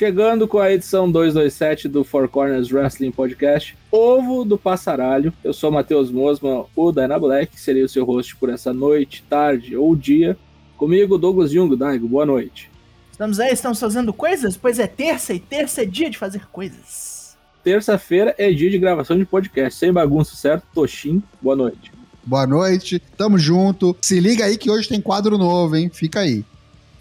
[0.00, 5.30] Chegando com a edição 227 do Four Corners Wrestling Podcast, Ovo do Passaralho.
[5.44, 9.76] Eu sou Matheus Mosman, o Dyna Black, seria o seu host por essa noite, tarde
[9.76, 10.38] ou dia.
[10.78, 11.76] Comigo, Douglas Jung.
[11.76, 12.70] Daigo, boa noite.
[13.12, 14.56] Estamos aí, estamos fazendo coisas?
[14.56, 17.36] Pois é terça e terça é dia de fazer coisas.
[17.62, 20.64] Terça-feira é dia de gravação de podcast, sem bagunça, certo?
[20.72, 21.92] Toshim, boa noite.
[22.24, 23.94] Boa noite, tamo junto.
[24.00, 25.90] Se liga aí que hoje tem quadro novo, hein?
[25.92, 26.42] Fica aí.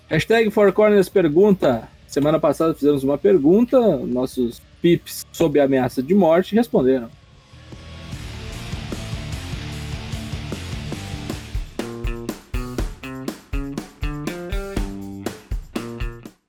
[0.10, 6.56] Hashtag Four Corners pergunta Semana passada fizemos uma pergunta, nossos pips sob ameaça de morte
[6.56, 7.08] responderam.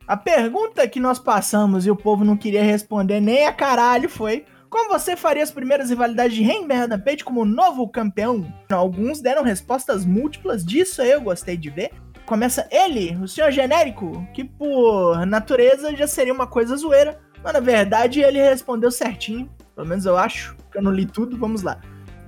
[0.08, 4.46] A pergunta que nós passamos e o povo não queria responder nem a caralho foi:
[4.70, 8.50] como você faria as primeiras rivalidades de Hangman Rampage como novo campeão?
[8.70, 11.90] Alguns deram respostas múltiplas, disso eu gostei de ver
[12.30, 17.58] começa ele, o senhor genérico, que por natureza já seria uma coisa zoeira, mas na
[17.58, 21.80] verdade ele respondeu certinho, pelo menos eu acho, que eu não li tudo, vamos lá.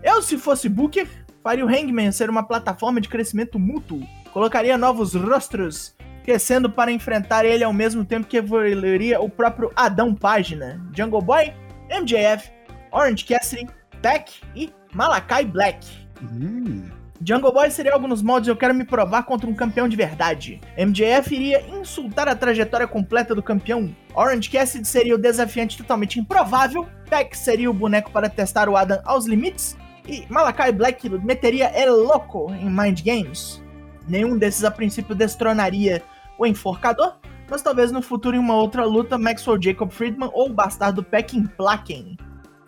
[0.02, 1.06] Eu, se fosse Booker,
[1.40, 7.44] faria o Hangman ser uma plataforma de crescimento mútuo, colocaria novos rostros, crescendo para enfrentar
[7.44, 11.54] ele ao mesmo tempo que evoluiria o próprio Adão Página, Jungle Boy,
[11.88, 12.50] MJF,
[12.90, 13.70] Orange Cassidy,
[14.02, 15.86] Beck e Malakai Black.
[16.20, 17.01] Hum.
[17.24, 20.60] Jungle Boy seria algo nos moldes Eu Quero Me Provar contra um campeão de verdade.
[20.76, 23.94] MJF iria insultar a trajetória completa do campeão.
[24.12, 26.84] Orange Cassidy seria o desafiante totalmente improvável.
[27.08, 29.76] Peck seria o boneco para testar o Adam aos limites.
[30.08, 33.62] E Malakai Black meteria El Loco em Mind Games.
[34.08, 36.02] Nenhum desses a princípio destronaria
[36.36, 40.52] o Enforcador, mas talvez no futuro em uma outra luta Maxwell Jacob Friedman ou o
[40.52, 42.16] bastardo Peck emplaquem.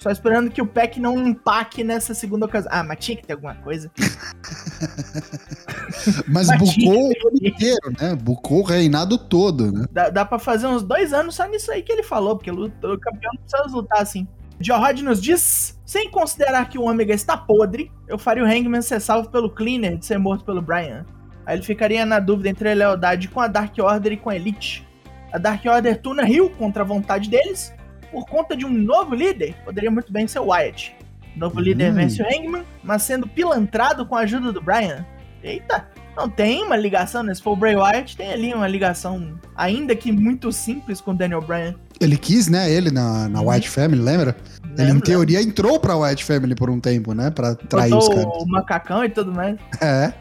[0.05, 2.71] Só esperando que o Peck não empaque nessa segunda ocasião.
[2.71, 3.91] Ah, mas tinha que ter alguma coisa.
[6.29, 8.15] mas, mas bucou o inteiro, né?
[8.15, 9.87] Bucou o reinado todo, né?
[9.91, 12.71] Dá, dá pra fazer uns dois anos só nisso aí que ele falou, porque o
[12.99, 14.29] campeão não precisa lutar assim.
[14.61, 19.01] Jorrod nos diz: sem considerar que o Ômega está podre, eu faria o Hangman ser
[19.01, 21.07] salvo pelo Cleaner de ser morto pelo Brian.
[21.47, 24.37] Aí ele ficaria na dúvida entre a lealdade com a Dark Order e com a
[24.37, 24.87] Elite.
[25.33, 27.73] A Dark Order tuna Rio contra a vontade deles,
[28.15, 30.95] por conta de um novo líder, poderia muito bem ser o Wyatt.
[31.35, 31.63] O novo hum.
[31.63, 35.05] líder vence o Hangman, mas sendo pilantrado com a ajuda do Brian.
[35.43, 35.85] Eita,
[36.17, 37.35] não tem uma ligação, né?
[37.35, 41.15] Se for o Bray Wyatt, tem ali uma ligação, ainda que muito simples com o
[41.15, 41.75] Daniel Bryan.
[42.01, 43.51] Ele quis, né, ele na, na uhum.
[43.51, 44.37] White Family, lembra?
[44.63, 44.85] Lembra?
[44.85, 47.31] Ele, em teoria, entrou pra White Family por um tempo, né?
[47.31, 48.43] Pra trair Botou os caras.
[48.43, 49.59] o macacão e tudo mais.
[49.83, 50.13] É.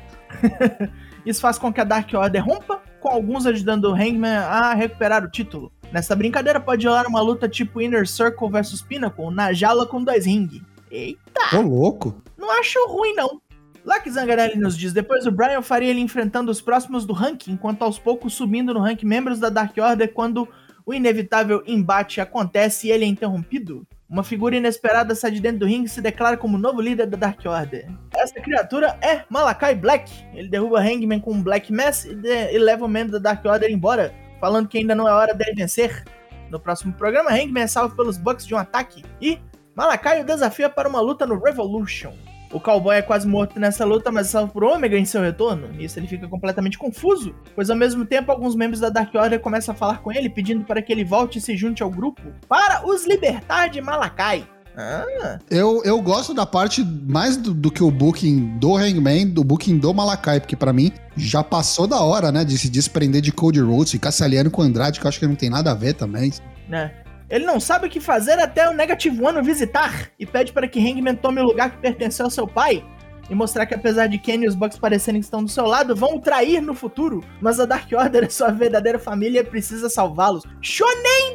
[1.23, 5.23] Isso faz com que a Dark Order rompa, com alguns ajudando o Hangman a recuperar
[5.23, 5.71] o título.
[5.93, 10.25] Nessa brincadeira pode rolar uma luta tipo Inner Circle versus Pinnacle na jaula com dois
[10.25, 10.63] ringue.
[10.89, 11.55] Eita!
[11.55, 12.19] Ô, louco!
[12.35, 13.39] Não acho ruim, não.
[13.85, 17.83] Lucky Zangarelli nos diz, depois o Brian faria ele enfrentando os próximos do ranking, enquanto
[17.83, 20.47] aos poucos subindo no ranking membros da Dark Order quando
[20.83, 23.85] o inevitável embate acontece e ele é interrompido.
[24.09, 27.17] Uma figura inesperada sai de dentro do ringue e se declara como novo líder da
[27.17, 27.87] Dark Order.
[28.15, 30.11] Essa criatura é Malakai Black.
[30.33, 32.15] Ele derruba Hangman com um Black Mass e,
[32.51, 34.11] e leva o membro da Dark Order embora,
[34.43, 36.03] falando que ainda não é hora dele vencer.
[36.49, 39.39] No próximo programa, Hangman é salvo pelos Bucks de um ataque e
[39.73, 42.11] Malakai desafia para uma luta no Revolution.
[42.51, 45.69] O cowboy é quase morto nessa luta, mas é salvo por Omega em seu retorno.
[45.69, 49.73] Nisso ele fica completamente confuso, pois ao mesmo tempo alguns membros da Dark Order começam
[49.73, 52.85] a falar com ele, pedindo para que ele volte e se junte ao grupo para
[52.85, 54.45] os libertar de Malakai.
[54.75, 55.39] Ah.
[55.49, 59.77] Eu, eu gosto da parte mais do, do, que o booking do Hangman, do booking
[59.77, 63.59] do Malakai, porque para mim já passou da hora, né, de se desprender de Cody
[63.59, 65.75] Rhodes, ficar se aliando com o Andrade, que eu acho que não tem nada a
[65.75, 66.31] ver também.
[66.67, 66.91] Né?
[67.29, 70.79] Ele não sabe o que fazer até o Negative One visitar e pede para que
[70.79, 72.83] Hangman tome o lugar que pertenceu ao seu pai
[73.29, 75.95] e mostrar que apesar de Kenny e os Bucks parecerem que estão do seu lado,
[75.95, 79.89] vão o trair no futuro, mas a Dark Order é sua verdadeira família e precisa
[79.89, 80.43] salvá-los.
[80.61, 81.32] Shonen!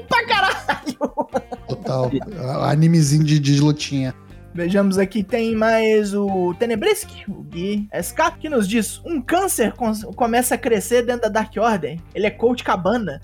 [1.88, 2.64] Total.
[2.64, 4.14] Animezinho de, de lutinha.
[4.54, 9.72] Vejamos aqui, tem mais o Tenebrisk, o Gui SK, que nos diz: um câncer
[10.16, 11.98] começa a crescer dentro da Dark Order.
[12.14, 13.20] Ele é coach cabana.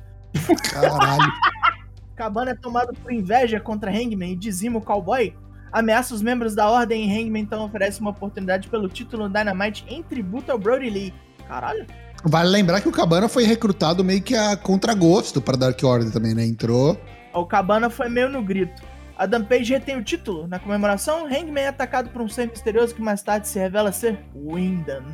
[0.71, 1.33] Caralho.
[2.15, 5.35] cabana é tomado por inveja contra Hangman e dizima o cowboy
[5.75, 10.03] ameaça os membros da Ordem e Hangman então oferece uma oportunidade pelo título Dynamite em
[10.05, 11.13] tributo ao Brody Lee.
[11.49, 11.85] Caralho.
[12.25, 16.33] Vale lembrar que o Cabana foi recrutado meio que a contragosto para Dark Order também,
[16.33, 16.47] né?
[16.47, 16.99] Entrou.
[17.35, 18.83] O Cabana foi meio no grito.
[19.17, 20.47] Adam Page retém o título.
[20.47, 24.19] Na comemoração, Hangman é atacado por um ser misterioso que mais tarde se revela ser
[24.35, 25.05] Windham.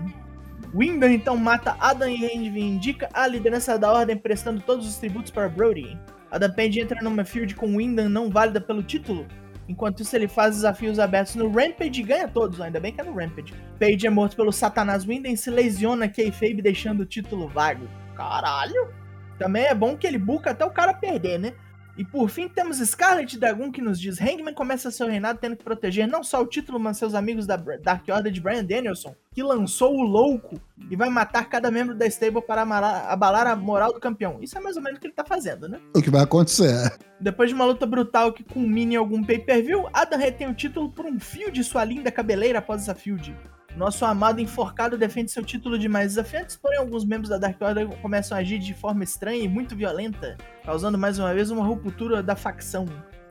[0.75, 5.49] Windham então mata Adam e reivindica a liderança da Ordem, prestando todos os tributos para
[5.49, 5.99] Brody.
[6.31, 9.27] Adam Page entra numa field com Windham não válida pelo título,
[9.71, 13.05] Enquanto isso, ele faz desafios abertos no Rampage e ganha todos, ainda bem que é
[13.05, 13.55] no Rampage.
[13.79, 17.89] Page é morto pelo Satanás Winden e se lesiona Kayfabe deixando o título vago.
[18.17, 18.93] Caralho!
[19.39, 21.53] Também é bom que ele buca até o cara perder, né?
[22.01, 25.63] E por fim temos Scarlet Dragon que nos diz: Hangman começa seu reinado tendo que
[25.63, 29.43] proteger não só o título, mas seus amigos da Dark Order de Brian Danielson, que
[29.43, 30.59] lançou o louco
[30.91, 34.39] e vai matar cada membro da stable para abalar a moral do campeão.
[34.41, 35.79] Isso é mais ou menos o que ele tá fazendo, né?
[35.95, 36.73] O que vai acontecer.
[37.21, 41.05] Depois de uma luta brutal que culmina em algum pay-per-view, Adam retém o título por
[41.05, 43.37] um fio de sua linda cabeleira após essa field.
[43.77, 47.87] Nosso amado enforcado defende seu título de mais desafiantes, porém alguns membros da Dark Order
[48.03, 52.23] começam a agir de forma estranha e muito violenta, causando mais uma vez uma ruptura
[52.23, 52.87] da facção.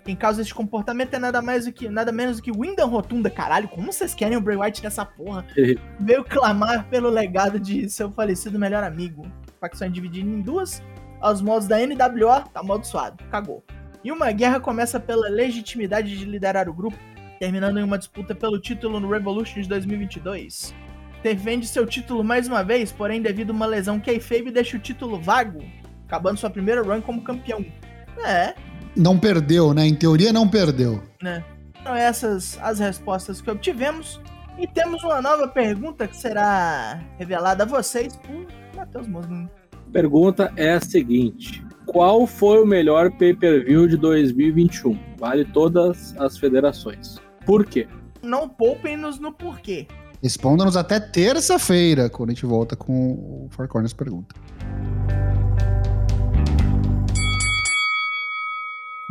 [0.05, 3.29] Quem causa este comportamento é nada mais do que nada menos do que Wyndham Rotunda,
[3.29, 5.45] caralho, como vocês querem o Bray Wyatt nessa porra?
[5.99, 9.25] Veio clamar pelo legado de seu falecido melhor amigo.
[9.57, 10.81] A facção é dividida em duas,
[11.19, 13.63] aos modos da NWO, tá amaldiçoado, cagou.
[14.03, 16.97] E uma guerra começa pela legitimidade de liderar o grupo,
[17.39, 20.75] terminando em uma disputa pelo título no Revolution de 2022.
[21.23, 25.19] Defende seu título mais uma vez, porém devido a uma lesão kayfabe deixa o título
[25.19, 25.63] vago,
[26.05, 27.65] acabando sua primeira run como campeão.
[28.25, 28.53] É.
[28.95, 29.87] Não perdeu, né?
[29.87, 31.01] Em teoria não perdeu.
[31.21, 31.43] Né?
[31.79, 34.21] Então essas as respostas que obtivemos.
[34.57, 38.45] E temos uma nova pergunta que será revelada a vocês por
[38.75, 39.49] Matheus Mosman.
[39.91, 44.99] Pergunta é a seguinte: qual foi o melhor pay-per-view de 2021?
[45.17, 47.28] Vale todas as federações.
[47.45, 47.87] Por quê?
[48.21, 49.87] Não poupem-nos no porquê.
[50.21, 54.35] Responda-nos até terça-feira, quando a gente volta com o Four Corners Pergunta.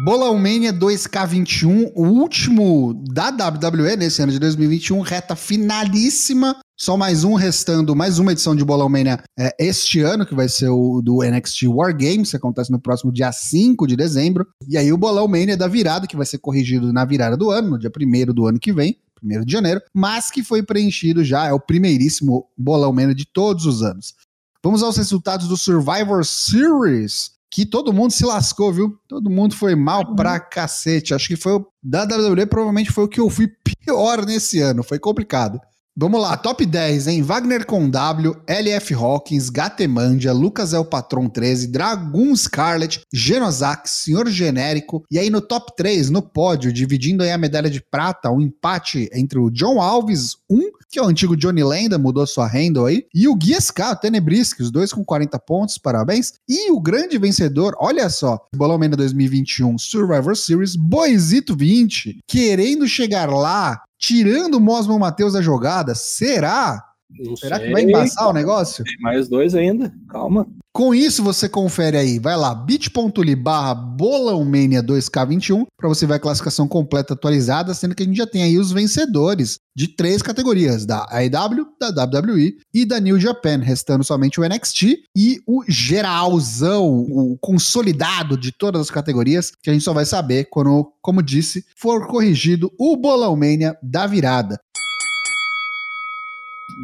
[0.00, 6.60] Bolão Mania 2K21, o último da WWE nesse ano de 2021, reta finalíssima.
[6.80, 10.48] Só mais um restando, mais uma edição de Bolão Mania é, este ano, que vai
[10.48, 14.46] ser o do NXT War Games, que acontece no próximo dia 5 de dezembro.
[14.68, 17.70] E aí o Bolão Mania da virada, que vai ser corrigido na virada do ano,
[17.70, 21.46] no dia 1 do ano que vem, 1 de janeiro, mas que foi preenchido já,
[21.46, 24.14] é o primeiríssimo Bolão Mania de todos os anos.
[24.62, 28.96] Vamos aos resultados do Survivor Series que todo mundo se lascou, viu?
[29.08, 31.12] Todo mundo foi mal pra cacete.
[31.12, 34.84] Acho que foi o da WWE, provavelmente foi o que eu fui pior nesse ano.
[34.84, 35.58] Foi complicado.
[36.00, 37.22] Vamos lá, top 10, hein?
[37.22, 44.28] Wagner com W, LF Hawkins, Gatemandia, Lucas é o Patron 13, Dragon Scarlet, Genozax, Senhor
[44.28, 45.02] Genérico.
[45.10, 49.10] E aí no top 3, no pódio, dividindo aí a medalha de prata, um empate
[49.12, 52.86] entre o John Alves, 1, um, que é o antigo Johnny Lenda, mudou sua handle
[52.86, 56.34] aí, e o Gui SK, o Tenebrisque, os dois com 40 pontos, parabéns.
[56.48, 63.82] E o grande vencedor, olha só, Bolão 2021 Survivor Series, Boizito 20, querendo chegar lá
[63.98, 66.87] tirando o Mosman Matheus da jogada, será?
[67.10, 67.66] Não será sei.
[67.66, 68.84] que vai embaçar o negócio?
[68.84, 70.46] Tem mais dois ainda, calma.
[70.72, 76.18] Com isso, você confere aí, vai lá, bit.ly barra bolãomania 2K21, para você ver a
[76.20, 80.86] classificação completa atualizada, sendo que a gente já tem aí os vencedores de três categorias,
[80.86, 86.86] da AEW, da WWE e da New Japan, restando somente o NXT e o geralzão,
[86.86, 91.64] o consolidado de todas as categorias, que a gente só vai saber quando, como disse,
[91.76, 94.60] for corrigido o Bolãomania da virada.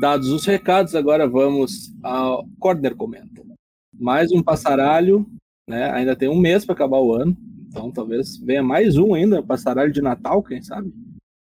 [0.00, 3.34] Dados os recados, agora vamos ao Corner Comenta
[3.98, 5.26] mais um passaralho,
[5.68, 5.90] né?
[5.92, 7.36] Ainda tem um mês para acabar o ano,
[7.68, 10.92] então talvez venha mais um ainda, passaralho de Natal, quem sabe?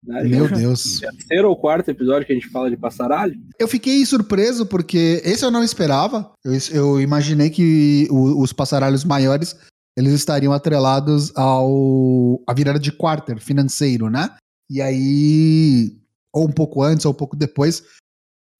[0.02, 0.22] Né?
[0.24, 1.00] Meu Deus.
[1.00, 3.34] Terceiro ou quarto episódio que a gente fala de passaralho.
[3.58, 6.30] Eu fiquei surpreso porque esse eu não esperava.
[6.44, 9.56] Eu, eu imaginei que o, os passaralhos maiores
[9.96, 14.30] eles estariam atrelados ao a virada de quarter financeiro, né?
[14.68, 15.96] E aí,
[16.32, 17.82] ou um pouco antes ou um pouco depois,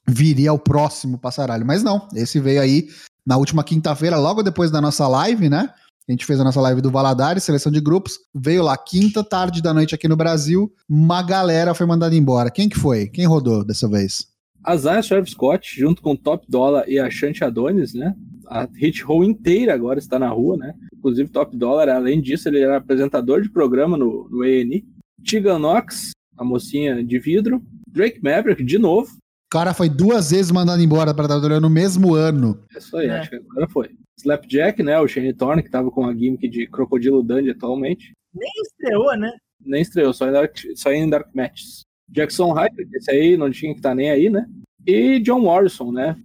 [0.06, 1.66] viria o próximo passaralho.
[1.66, 2.88] Mas não, esse veio aí
[3.26, 5.70] na última quinta-feira, logo depois da nossa live, né?
[6.06, 8.18] A gente fez a nossa live do Valadares, seleção de grupos.
[8.34, 10.70] Veio lá quinta tarde da noite aqui no Brasil.
[10.87, 12.50] Uma galera foi mandada embora.
[12.50, 13.08] Quem que foi?
[13.08, 14.26] Quem rodou dessa vez?
[14.62, 18.14] A Zaya Swerve Scott, junto com Top Dollar e a Shanti Adonis, né?
[18.46, 20.75] A Hit Roll inteira agora está na rua, né?
[20.94, 24.84] Inclusive Top Dollar, além disso, ele era apresentador de programa no, no ENI.
[25.26, 27.62] Tegan Knox, a mocinha de vidro.
[27.88, 29.08] Drake Maverick, de novo,
[29.54, 32.61] cara foi duas vezes mandado embora pra WWE no mesmo ano.
[32.76, 33.20] Isso aí, é.
[33.20, 33.90] acho que agora foi.
[34.18, 34.99] Slapjack, né?
[34.99, 38.12] O Shane Thorne, que tava com a gimmick de Crocodilo Dundee atualmente.
[38.34, 39.30] Nem estreou, né?
[39.64, 41.82] Nem estreou, só em Dark, só em Dark Matches.
[42.11, 44.44] Jackson Hyper, esse aí não tinha que estar tá nem aí, né?
[44.84, 46.16] E John Morrison, né?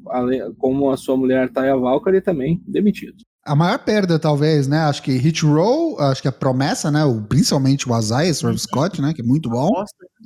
[0.57, 3.23] Como a sua mulher Taya Valkyrie também demitido.
[3.49, 4.77] A maior perda, talvez, né?
[4.81, 7.03] Acho que Hit Roll, acho que a promessa, né?
[7.03, 9.11] O, principalmente o Isaiah Swerve Scott, né?
[9.11, 9.71] Que é muito bom.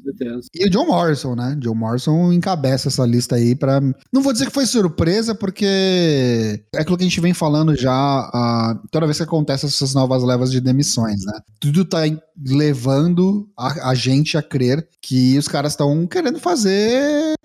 [0.03, 0.49] Certeza.
[0.53, 1.55] E o John Morrison, né?
[1.57, 3.79] John Morrison encabeça essa lista aí para
[4.11, 7.93] Não vou dizer que foi surpresa, porque é aquilo que a gente vem falando já
[8.27, 11.39] uh, toda vez que acontece essas novas levas de demissões, né?
[11.61, 11.99] Tudo tá
[12.45, 17.37] levando a, a gente a crer que os caras estão querendo fazer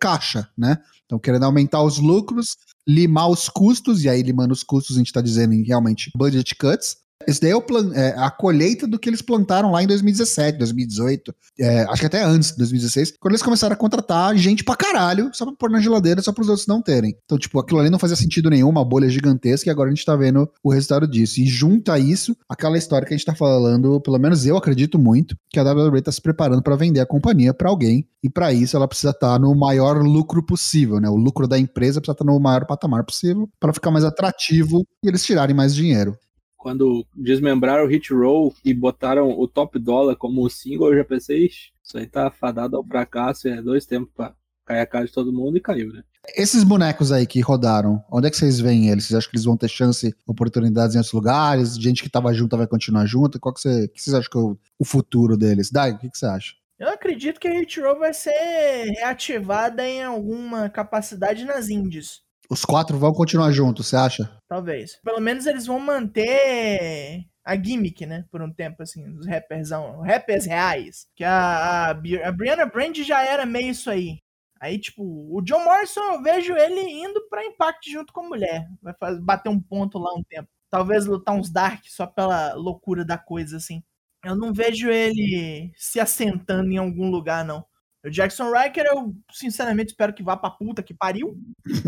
[0.00, 0.76] caixa, né?
[1.02, 2.56] Estão querendo aumentar os lucros,
[2.88, 6.54] limar os custos, e aí limando os custos a gente está dizendo em realmente budget
[6.54, 6.96] cuts,
[7.26, 7.92] esse daí é, plan...
[7.94, 11.34] é, a colheita do que eles plantaram lá em 2017, 2018.
[11.58, 15.44] É, acho que até antes, 2016, quando eles começaram a contratar gente pra caralho, só
[15.44, 17.16] pra pôr na geladeira, só pros outros não terem.
[17.24, 20.04] Então, tipo, aquilo ali não fazia sentido nenhum, uma bolha gigantesca, e agora a gente
[20.04, 21.40] tá vendo o resultado disso.
[21.40, 25.36] E junta isso, aquela história que a gente tá falando, pelo menos eu acredito muito,
[25.50, 28.76] que a WWE tá se preparando para vender a companhia para alguém, e para isso
[28.76, 31.08] ela precisa estar tá no maior lucro possível, né?
[31.08, 34.86] O lucro da empresa precisa estar tá no maior patamar possível para ficar mais atrativo
[35.02, 36.16] e eles tirarem mais dinheiro
[36.60, 41.46] quando desmembraram o Hit Roll e botaram o Top Dollar como single, eu já pensei,
[41.46, 44.34] isso aí tá fadado ao fracasso, é dois tempos pra
[44.66, 46.02] cair a cara de todo mundo e caiu, né?
[46.36, 49.06] Esses bonecos aí que rodaram, onde é que vocês veem eles?
[49.06, 51.76] Vocês acham que eles vão ter chance, oportunidades em outros lugares?
[51.76, 53.40] Gente que tava junto vai continuar junto?
[53.40, 55.70] Qual que, você, que vocês acham que é o, o futuro deles?
[55.70, 56.52] Dai, o que, que você acha?
[56.78, 62.20] Eu acredito que a Hit Roll vai ser reativada em alguma capacidade nas indies.
[62.50, 64.36] Os quatro vão continuar juntos, você acha?
[64.48, 64.96] Talvez.
[65.04, 68.24] Pelo menos eles vão manter a gimmick, né?
[68.28, 69.70] Por um tempo, assim, os rappers,
[70.04, 71.06] rappers reais.
[71.14, 74.18] Que a, a, a Brianna Brand já era meio isso aí.
[74.60, 78.68] Aí, tipo, o John Morrison, eu vejo ele indo pra Impact junto com a mulher.
[78.82, 80.48] Vai fazer, bater um ponto lá um tempo.
[80.68, 83.80] Talvez lutar uns Dark só pela loucura da coisa, assim.
[84.24, 87.64] Eu não vejo ele se assentando em algum lugar, não.
[88.04, 91.36] O Jackson Riker, eu sinceramente espero que vá pra puta que pariu.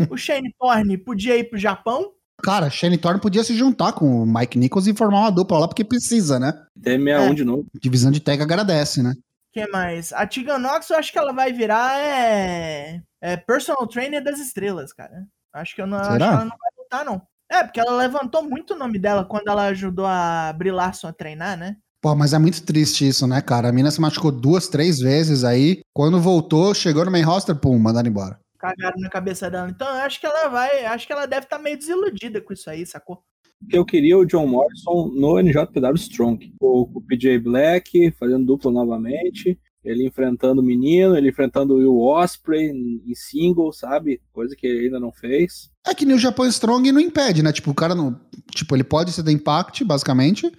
[0.09, 2.11] O Shane Thorne podia ir pro Japão.
[2.43, 5.67] Cara, Shane Thorne podia se juntar com o Mike Nichols e formar uma dupla lá,
[5.67, 6.53] porque precisa, né?
[6.79, 7.33] T61 é.
[7.33, 7.65] de novo.
[7.81, 9.13] Divisão de tag agradece, né?
[9.53, 10.11] que mais?
[10.11, 14.91] A Tegan Nox, eu acho que ela vai virar é, é personal trainer das estrelas,
[14.91, 15.25] cara.
[15.53, 17.21] Acho que, eu não, acho que ela não vai lutar, não.
[17.49, 21.13] É, porque ela levantou muito o nome dela quando ela ajudou a Brie Larson a
[21.13, 21.77] treinar, né?
[22.03, 23.69] Pô, mas é muito triste isso, né, cara?
[23.69, 25.79] A mina se machucou duas, três vezes aí.
[25.93, 28.37] Quando voltou, chegou no main roster, pum, mandaram embora.
[28.59, 29.69] Cagaram na cabeça dela.
[29.69, 30.83] Então, eu acho que ela vai.
[30.85, 33.23] Acho que ela deve estar tá meio desiludida com isso aí, sacou?
[33.71, 36.53] Eu queria o John Morrison no NJPW Strong.
[36.59, 39.57] O, o PJ Black fazendo dupla novamente.
[39.81, 44.21] Ele enfrentando o menino, ele enfrentando o Will Osprey em single, sabe?
[44.33, 45.69] Coisa que ele ainda não fez.
[45.87, 47.53] É que nem o Japão Strong não impede, né?
[47.53, 48.19] Tipo, o cara não.
[48.51, 50.51] Tipo, ele pode ser da Impact, basicamente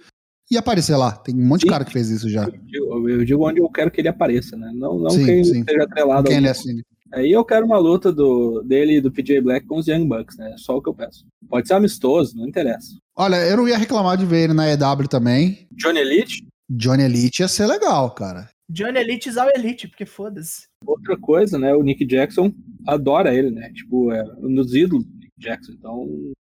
[0.49, 1.11] e aparecer lá.
[1.11, 1.67] Tem um monte sim.
[1.67, 2.43] de cara que fez isso já.
[2.43, 4.71] Eu digo, eu digo, onde eu quero que ele apareça, né?
[4.75, 5.59] Não, não sim, que ele sim.
[5.59, 6.27] esteja atrelado.
[6.27, 6.83] Quem ele assine.
[7.13, 10.37] Aí eu quero uma luta do, dele e do PJ Black com os Young Bucks,
[10.37, 10.53] né?
[10.57, 11.25] Só o que eu peço.
[11.47, 12.87] Pode ser amistoso, não interessa.
[13.15, 15.67] Olha, eu não ia reclamar de ver ele na EW também.
[15.71, 16.45] Johnny Elite?
[16.69, 18.49] Johnny Elite ia ser legal, cara.
[18.69, 20.63] Johnny Elite ao Elite, porque foda-se.
[20.85, 21.73] Outra coisa, né?
[21.73, 22.51] O Nick Jackson
[22.87, 23.71] adora ele, né?
[23.73, 25.73] Tipo, é um dos ídolos do Nick Jackson.
[25.73, 26.07] Então,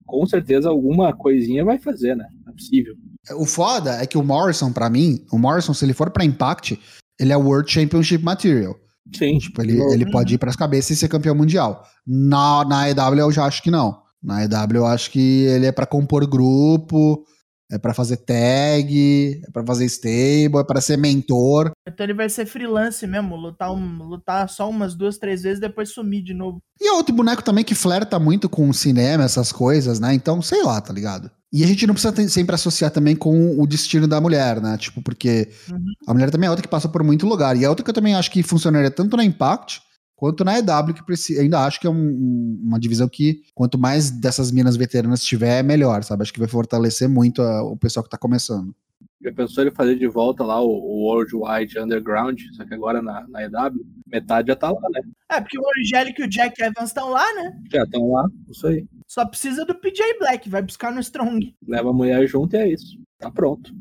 [0.09, 2.25] com certeza alguma coisinha vai fazer, né?
[2.47, 2.95] É possível.
[3.37, 6.79] O foda é que o Morrison, para mim, o Morrison, se ele for pra Impact,
[7.19, 8.75] ele é World Championship Material.
[9.15, 9.37] Sim.
[9.37, 11.83] Tipo, ele, ele pode ir pras cabeças e ser campeão mundial.
[12.05, 13.99] Na, na EW eu já acho que não.
[14.21, 17.23] Na EW eu acho que ele é para compor grupo,
[17.71, 21.71] é para fazer tag, é para fazer stable, é para ser mentor.
[21.87, 25.89] Então ele vai ser freelance mesmo, lutar, um, lutar só umas duas, três vezes depois
[25.89, 26.61] sumir de novo.
[26.81, 30.13] E é outro boneco também que flerta muito com o cinema, essas coisas, né?
[30.13, 31.29] Então, sei lá, tá ligado?
[31.51, 34.77] E a gente não precisa sempre associar também com o destino da mulher, né?
[34.77, 35.83] Tipo, porque uhum.
[36.07, 37.57] a mulher também é outra que passa por muito lugar.
[37.57, 39.81] E é outra que eu também acho que funcionaria tanto na Impact
[40.19, 44.11] quanto na EW, que precisa, ainda acho que é um, uma divisão que, quanto mais
[44.11, 46.23] dessas minas veteranas tiver, é melhor, sabe?
[46.23, 48.75] Acho que vai fortalecer muito a, o pessoal que tá começando.
[49.21, 53.25] Já pensou ele fazer de volta lá o, o Worldwide Underground, só que agora na,
[53.29, 55.01] na EW, metade já tá lá, né?
[55.31, 57.57] É, porque o Angélico e o Jack Evans estão lá, né?
[57.71, 58.85] Já estão lá, isso aí.
[59.07, 61.55] Só precisa do PJ Black, vai buscar no Strong.
[61.65, 62.99] Leva a mulher junto e é isso.
[63.17, 63.73] Tá pronto.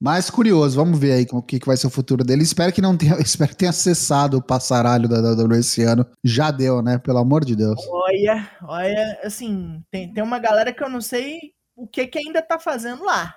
[0.00, 2.44] Mas curioso, vamos ver aí o que, que vai ser o futuro dele.
[2.44, 6.06] Espero que não tenha, espero que tenha cessado o passaralho da WWE esse ano.
[6.22, 6.98] Já deu, né?
[6.98, 7.80] Pelo amor de Deus.
[7.88, 12.40] Olha, olha, assim, tem, tem uma galera que eu não sei o que que ainda
[12.40, 13.34] tá fazendo lá.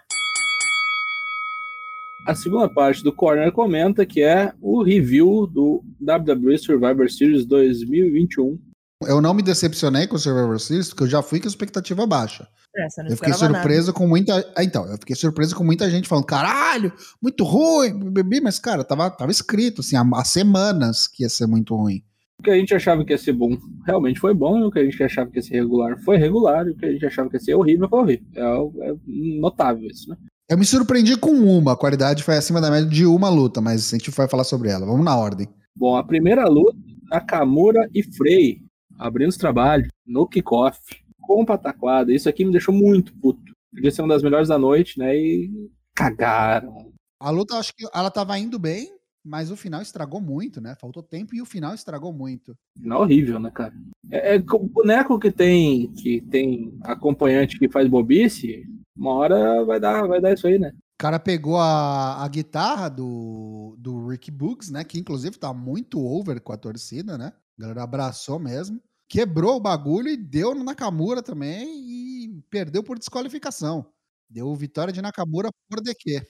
[2.28, 8.60] A segunda parte do Corner comenta que é o review do WWE Survivor Series 2021.
[9.08, 12.06] Eu não me decepcionei com o Survivor Series, porque eu já fui com a expectativa
[12.06, 12.48] baixa.
[12.76, 13.94] É, eu fiquei surpreso nada.
[13.94, 14.54] com muita.
[14.56, 18.84] Ah, então, eu fiquei surpreso com muita gente falando, caralho, muito ruim, bebê, mas, cara,
[18.84, 22.02] tava, tava escrito, assim, há, há semanas que ia ser muito ruim.
[22.40, 24.80] O que a gente achava que ia ser bom realmente foi bom, e o que
[24.80, 27.30] a gente achava que ia ser regular foi regular, e o que a gente achava
[27.30, 28.26] que ia ser horrível foi horrível.
[28.36, 28.96] É, é
[29.40, 30.16] notável isso, né?
[30.50, 33.94] Eu me surpreendi com uma, a qualidade foi acima da média de uma luta, mas
[33.94, 34.86] a gente vai falar sobre ela.
[34.86, 35.48] Vamos na ordem.
[35.76, 36.78] Bom, a primeira luta,
[37.10, 38.58] Nakamura e Frey,
[39.00, 40.78] abrindo os trabalhos, no kickoff,
[41.22, 42.14] com pataquada.
[42.14, 43.54] Isso aqui me deixou muito puto.
[43.74, 45.16] Podia ser uma das melhores da noite, né?
[45.16, 46.92] E cagaram.
[47.20, 48.92] A luta, acho que ela tava indo bem,
[49.24, 50.76] mas o final estragou muito, né?
[50.80, 52.56] Faltou tempo e o final estragou muito.
[52.78, 53.74] Final horrível, né, cara?
[54.10, 60.08] É, é boneco que tem que tem acompanhante que faz bobice, uma hora vai dar,
[60.08, 60.72] vai dar isso aí, né?
[60.76, 64.84] O cara pegou a, a guitarra do, do Rick Books, né?
[64.84, 67.34] Que inclusive tá muito over com a torcida, né?
[67.58, 68.82] A galera abraçou mesmo.
[69.12, 73.86] Quebrou o bagulho e deu no Nakamura também e perdeu por desqualificação.
[74.30, 76.22] Deu vitória de Nakamura por DQ.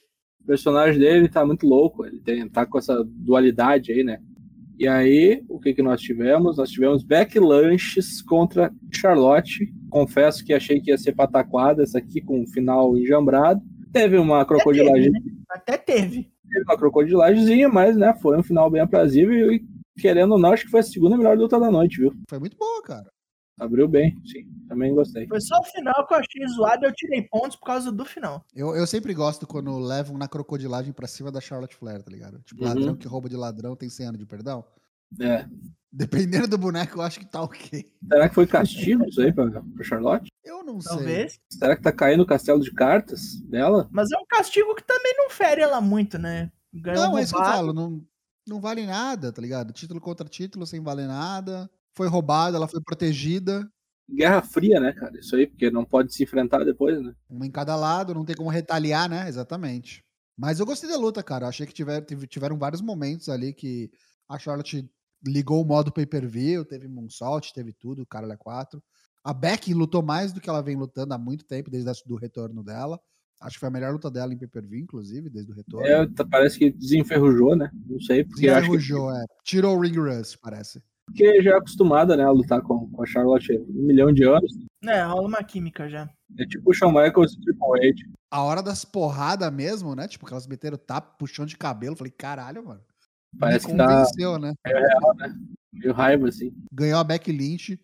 [0.41, 4.19] O personagem dele tá muito louco, ele tem, tá com essa dualidade aí, né?
[4.79, 6.57] E aí, o que que nós tivemos?
[6.57, 9.71] Nós tivemos Beck Lanches contra Charlotte.
[9.91, 13.61] Confesso que achei que ia ser pataquada essa aqui com um final enjambrado.
[13.93, 15.11] Teve uma crocodilagem.
[15.47, 16.31] Até teve.
[16.49, 19.63] Teve uma crocodilagemzinha, mas né, foi um final bem aprazível e,
[19.99, 22.13] querendo ou não, acho que foi a segunda melhor luta da noite, viu?
[22.29, 23.11] Foi muito boa, cara.
[23.59, 24.45] Abriu bem, sim.
[24.67, 25.27] Também gostei.
[25.27, 28.43] Foi só o final que eu achei zoado, eu tirei pontos por causa do final.
[28.55, 32.39] Eu, eu sempre gosto quando levam na crocodilagem pra cima da Charlotte Flair, tá ligado?
[32.43, 32.69] Tipo, Uhum.
[32.69, 34.65] ladrão que rouba de ladrão tem 100 anos de perdão.
[35.19, 35.45] É.
[35.91, 37.85] Dependendo do boneco, eu acho que tá ok.
[38.07, 40.29] Será que foi castigo isso aí pra, pra Charlotte?
[40.43, 40.95] Eu não sei.
[40.95, 41.39] Talvez.
[41.51, 43.89] Será que tá caindo o castelo de cartas dela?
[43.91, 46.49] Mas é um castigo que também não fere ela muito, né?
[46.73, 47.73] Ganhou Não, é isso que eu falo.
[47.73, 48.01] Não,
[48.51, 49.73] não vale nada, tá ligado?
[49.73, 51.69] Título contra título sem valer nada.
[51.95, 53.67] Foi roubada, ela foi protegida.
[54.09, 55.17] Guerra Fria, né, cara?
[55.17, 57.13] Isso aí, porque não pode se enfrentar depois, né?
[57.29, 59.27] Uma em cada lado, não tem como retaliar, né?
[59.27, 60.03] Exatamente.
[60.37, 61.45] Mas eu gostei da luta, cara.
[61.45, 63.89] Eu achei que tiver, tive- tiveram vários momentos ali que
[64.27, 64.89] a Charlotte
[65.25, 68.83] ligou o modo pay-per-view, teve moonsault, teve tudo, o cara é 4.
[69.23, 72.63] A Becky lutou mais do que ela vem lutando há muito tempo, desde o retorno
[72.63, 72.99] dela.
[73.41, 75.87] Acho que foi a melhor luta dela em pay-per-view, inclusive, desde o retorno.
[75.87, 77.71] É, tá- parece que desenferrujou, né?
[77.87, 79.25] Não sei, porque eu acho que Desenferrujou, é.
[79.43, 80.81] Tirou o ring rust, parece.
[81.05, 84.51] porque já é acostumada, né, a lutar com, com a Charlotte um milhão de anos.
[84.83, 86.09] É, rola uma química já.
[86.37, 88.03] É tipo o Shawn Michaels e Triple H.
[88.31, 90.07] A hora das porradas mesmo, né?
[90.07, 91.97] Tipo, que elas meteram tapa, puxão de cabelo.
[91.97, 92.79] Falei, caralho, mano.
[93.37, 94.53] Parece que tá convenceu, né?
[95.73, 96.53] meio raiva, assim.
[96.71, 97.79] ganhou a Becky Lynch,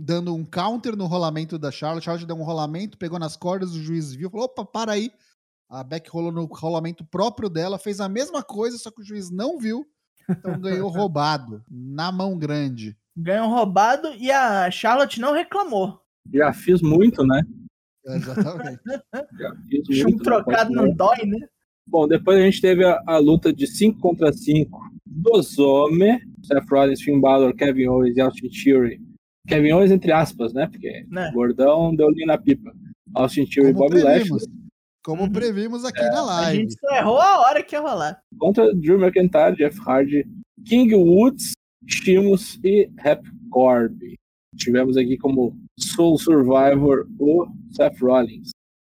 [0.00, 2.04] dando um counter no rolamento da Charlotte.
[2.04, 5.10] Charlotte deu um rolamento, pegou nas cordas, o juiz viu, falou: opa, para aí.
[5.68, 9.30] A Becky rolou no rolamento próprio dela, fez a mesma coisa, só que o juiz
[9.30, 9.84] não viu.
[10.28, 12.96] Então ganhou roubado, na mão grande.
[13.16, 16.00] Ganhou roubado e a Charlotte não reclamou.
[16.32, 17.42] Já fiz muito, né?
[18.06, 18.80] Exatamente.
[19.38, 20.24] Já fiz Chumbo muito.
[20.24, 21.48] trocado não não dói, né?
[21.88, 26.20] Bom, depois a gente teve a, a luta de 5 contra 5 dos homens.
[26.42, 29.00] Seth Rollins, Finn Balor, Kevin Owens e Austin Theory.
[29.46, 30.66] Kevin Owens, entre aspas, né?
[30.66, 31.30] Porque Né?
[31.32, 32.72] gordão deu linha na pipa.
[33.14, 34.02] Austin Theory e previmos.
[34.42, 34.56] Lashley
[35.04, 35.32] Como Uhum.
[35.32, 36.56] previmos aqui na A live.
[36.62, 38.20] gente só errou a hora que ia rolar.
[38.38, 40.24] contra Drew McIntyre, Jeff Hardy,
[40.66, 41.52] King Woods,
[41.88, 44.16] Sheamus e Rap Corby.
[44.56, 48.50] Tivemos aqui como Soul Survivor o Seth Rollins.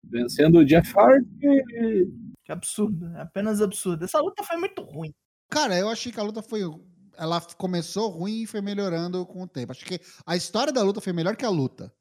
[0.03, 1.27] Vencendo o Jeff Hardy.
[2.43, 4.03] Que absurdo, é apenas absurdo.
[4.05, 5.12] Essa luta foi muito ruim.
[5.51, 6.62] Cara, eu achei que a luta foi.
[7.19, 9.71] Ela começou ruim e foi melhorando com o tempo.
[9.71, 11.93] Acho que a história da luta foi melhor que a luta.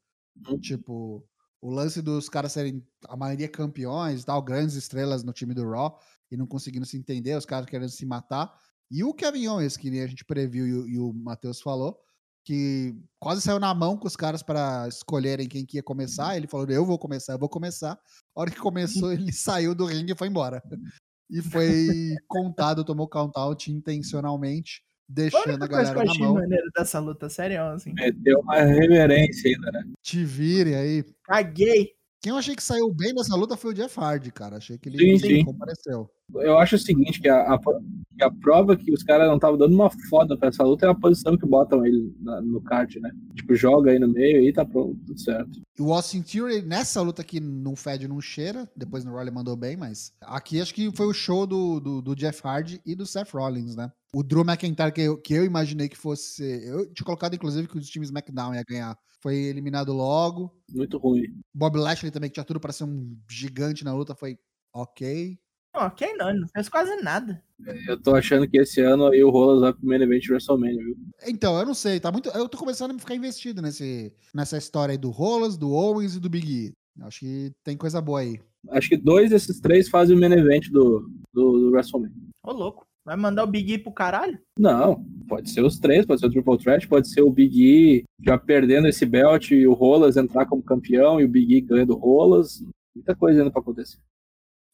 [0.47, 0.59] Uhum.
[0.59, 1.27] Tipo,
[1.61, 5.69] o lance dos caras serem a maioria campeões e tal, grandes estrelas no time do
[5.69, 5.99] Raw
[6.31, 8.53] e não conseguindo se entender, os caras querendo se matar.
[8.89, 11.99] E o Kevin Owens, que nem a gente previu e o, e o Matheus falou,
[12.43, 16.35] que quase saiu na mão com os caras para escolherem quem que ia começar.
[16.35, 17.93] Ele falou: Eu vou começar, eu vou começar.
[18.35, 20.63] A hora que começou, ele saiu do ringue e foi embora.
[21.29, 26.33] E foi contado, tomou count-out intencionalmente, deixando a galera eu na achei mão.
[26.35, 27.93] maneiro dessa luta, sério, assim.
[27.93, 29.83] Meteu uma reverência ainda, né?
[30.01, 31.03] Te vire aí.
[31.23, 31.93] Caguei.
[32.21, 34.57] Quem eu achei que saiu bem nessa luta foi o Jeff Hardy, cara.
[34.57, 35.45] Achei que ele Sim, sim.
[35.45, 36.09] compareceu.
[36.35, 37.59] Eu acho o seguinte, que a, a-
[38.17, 40.89] que a prova que os caras não estavam dando uma foda pra essa luta é
[40.89, 43.09] a posição que botam ele na- no card, né?
[43.33, 45.61] Tipo, joga aí no meio e tá pronto, tudo certo.
[45.77, 48.69] E o Austin Theory, nessa luta aqui, não fede, não cheira.
[48.75, 52.15] Depois no ele mandou bem, mas aqui acho que foi o show do, do, do
[52.15, 53.89] Jeff Hardy e do Seth Rollins, né?
[54.13, 56.43] O Drew McIntyre, que eu, que eu imaginei que fosse.
[56.67, 58.97] Eu tinha colocado, inclusive, que os times SmackDown ia ganhar.
[59.21, 60.51] Foi eliminado logo.
[60.73, 61.23] Muito ruim.
[61.53, 64.37] Bob Lashley também, que tinha tudo pra ser um gigante na luta, foi
[64.73, 65.37] ok.
[65.75, 67.41] Ok, não, ele não fez quase nada.
[67.87, 70.83] Eu tô achando que esse ano aí o Rolas vai pro main event de WrestleMania,
[70.83, 70.97] viu?
[71.27, 72.29] Então, eu não sei, tá muito.
[72.29, 76.19] Eu tô começando a ficar investido nesse, nessa história aí do Rollins, do Owens e
[76.19, 76.73] do Big E.
[77.01, 78.39] Acho que tem coisa boa aí.
[78.71, 82.15] Acho que dois desses três fazem o main event do, do, do WrestleMania.
[82.43, 82.89] Ô, louco.
[83.05, 84.37] Vai mandar o Big E pro caralho?
[84.57, 88.03] Não, pode ser os três, pode ser o Triple Threat, pode ser o Big E
[88.23, 91.93] já perdendo esse belt e o Rolas entrar como campeão e o Big E ganhando
[91.93, 92.63] o Rolas.
[92.93, 93.97] Muita coisa ainda pra acontecer.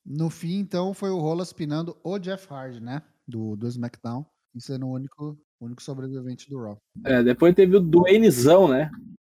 [0.05, 3.01] No fim, então, foi o Rolas pinando o Jeff Hardy, né?
[3.27, 4.25] Do, do SmackDown.
[4.55, 6.77] E sendo o único, único sobrevivente do Raw.
[7.03, 8.89] É, depois teve o Duanezão, né?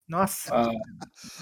[0.08, 0.50] Nossa.
[0.54, 0.72] Ah,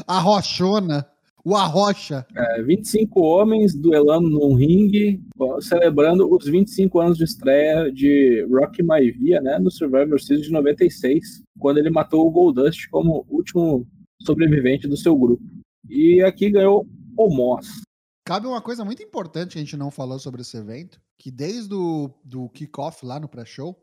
[0.08, 1.08] A Rochona,
[1.46, 2.26] o Arrocha.
[2.36, 5.22] é, 25 homens duelando num ringue,
[5.62, 9.58] celebrando os 25 anos de estreia de Rocky Maivia, né?
[9.60, 13.88] No Survivor Series de 96, quando ele matou o Goldust como último
[14.22, 15.44] sobrevivente do seu grupo.
[15.88, 16.86] E aqui ganhou
[17.18, 17.82] o Moss.
[18.30, 21.74] Cabe uma coisa muito importante que a gente não falou sobre esse evento, que desde
[21.74, 23.76] o do kickoff lá no pré-show,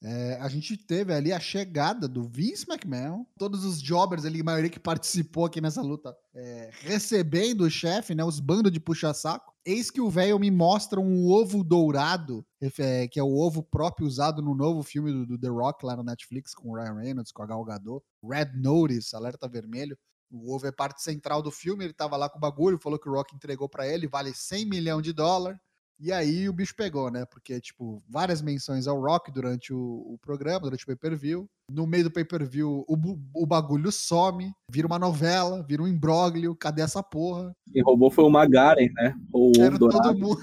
[0.00, 4.44] é, a gente teve ali a chegada do Vince McMahon, todos os jobbers ali, a
[4.44, 9.52] maioria que participou aqui nessa luta, é, recebendo o chefe, né, os bandos de puxa-saco.
[9.66, 12.46] Eis que o velho me mostra um ovo dourado,
[12.78, 15.96] é, que é o ovo próprio usado no novo filme do, do The Rock lá
[15.96, 18.06] no Netflix, com o Ryan Reynolds, com a Gal Gadot.
[18.22, 19.98] Red Notice, alerta vermelho.
[20.30, 23.08] O ovo é parte central do filme, ele tava lá com o bagulho, falou que
[23.08, 25.58] o Rock entregou pra ele, vale 100 milhões de dólares.
[26.00, 27.24] E aí o bicho pegou, né?
[27.24, 31.50] Porque, tipo, várias menções ao Rock durante o, o programa, durante o pay-per-view.
[31.68, 32.96] No meio do pay-per-view, o,
[33.34, 36.54] o bagulho some, vira uma novela, vira um imbróglio.
[36.54, 37.52] Cadê essa porra?
[37.72, 39.12] Quem roubou foi o Magaren, né?
[39.32, 40.02] Ou o Quero dourado.
[40.02, 40.40] todo mundo.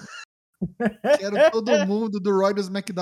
[1.20, 2.54] Quero todo mundo do Roy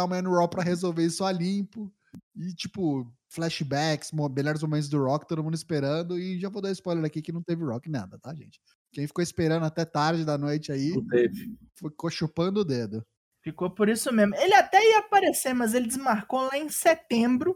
[0.07, 1.91] Man Raw pra resolver isso a limpo.
[2.35, 6.17] E, tipo, flashbacks, melhores momentos do Rock, todo mundo esperando.
[6.19, 8.59] E já vou dar spoiler aqui que não teve Rock nada, tá, gente?
[8.91, 11.55] Quem ficou esperando até tarde da noite aí, Não teve.
[11.75, 13.03] ficou chupando o dedo.
[13.43, 14.35] Ficou por isso mesmo.
[14.35, 17.55] Ele até ia aparecer, mas ele desmarcou lá em setembro.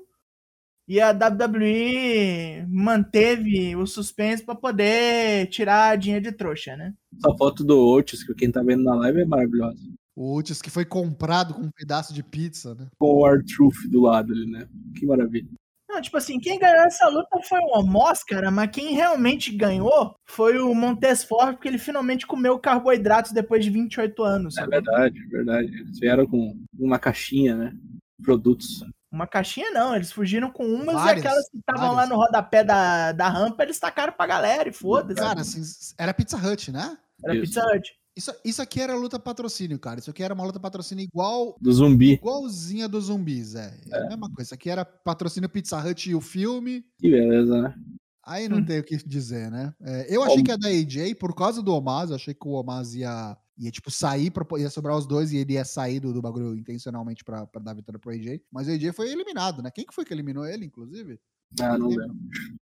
[0.90, 6.94] E a WWE manteve o suspense pra poder tirar a dinheiro de trouxa, né?
[7.18, 9.80] Essa foto do Otis, que quem tá vendo na live é maravilhosa.
[10.16, 12.88] O Otis que foi comprado com um pedaço de pizza, né?
[12.98, 14.68] Com o R-Truth do lado ali, né?
[14.98, 15.50] Que maravilha.
[15.97, 20.15] Não, tipo assim, quem ganhou essa luta foi o Omos, cara, mas quem realmente ganhou
[20.25, 24.57] foi o Montes Ford, porque ele finalmente comeu carboidratos depois de 28 anos.
[24.57, 24.71] É sabe?
[24.73, 25.67] verdade, é verdade.
[25.67, 27.73] Eles vieram com uma caixinha, né?
[28.21, 28.86] Produtos.
[29.12, 32.63] Uma caixinha não, eles fugiram com umas Várias, e aquelas que estavam lá no rodapé
[32.63, 35.19] da, da rampa, eles tacaram pra galera e foda-se.
[35.19, 35.62] Cara, assim,
[35.97, 36.95] era Pizza Hut, né?
[37.23, 37.55] Era Isso.
[37.55, 37.91] Pizza Hut.
[38.17, 39.99] Isso, isso aqui era luta patrocínio, cara.
[39.99, 42.13] Isso aqui era uma luta patrocínio igual, Do zumbi.
[42.13, 43.77] igualzinha dos zumbis, é.
[43.91, 44.47] É a mesma coisa.
[44.47, 46.84] Isso aqui era patrocínio Pizza Hut e o filme.
[46.99, 47.75] Que beleza, né?
[48.25, 48.65] Aí não Hum.
[48.65, 49.73] tem o que dizer, né?
[49.82, 52.51] É, eu achei que a da AJ, por causa do Omaz, eu achei que o
[52.51, 56.12] Omaz ia, ia tipo, sair, pra, ia sobrar os dois e ele ia sair do,
[56.12, 58.41] do bagulho intencionalmente pra, pra dar vitória pro AJ.
[58.51, 59.71] Mas o AJ foi eliminado, né?
[59.71, 61.19] Quem que foi que eliminou ele, inclusive?
[61.60, 62.15] Ah, não lembro.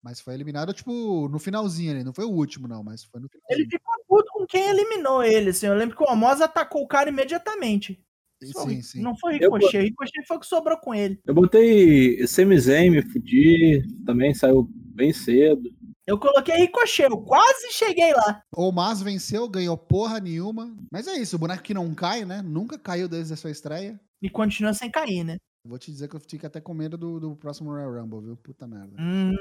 [0.02, 2.04] Mas foi eliminado, tipo, no finalzinho ali.
[2.04, 3.70] Não foi o último, não, mas foi no Ele finalzinho.
[3.70, 5.66] ficou puto com quem eliminou ele, assim.
[5.66, 8.00] Eu lembro que o Omos atacou o cara imediatamente.
[8.42, 9.00] Sim, sim.
[9.00, 11.18] Não foi Eu- Ricochet, Ricochet foi o que sobrou com ele.
[11.24, 13.82] Eu botei Sami Zayn, me fudi.
[14.04, 15.62] Também saiu bem cedo.
[16.06, 18.42] Eu coloquei Ricochet, eu quase cheguei lá.
[18.54, 20.76] O Mas venceu, ganhou porra nenhuma.
[20.92, 22.42] Mas é isso, o boneco que não cai, né?
[22.42, 23.98] Nunca caiu desde a sua estreia.
[24.20, 25.38] E continua sem cair, né?
[25.66, 28.36] Vou te dizer que eu fico até com medo do, do próximo Royal Rumble, viu?
[28.36, 28.94] Puta merda.
[29.00, 29.32] Hum,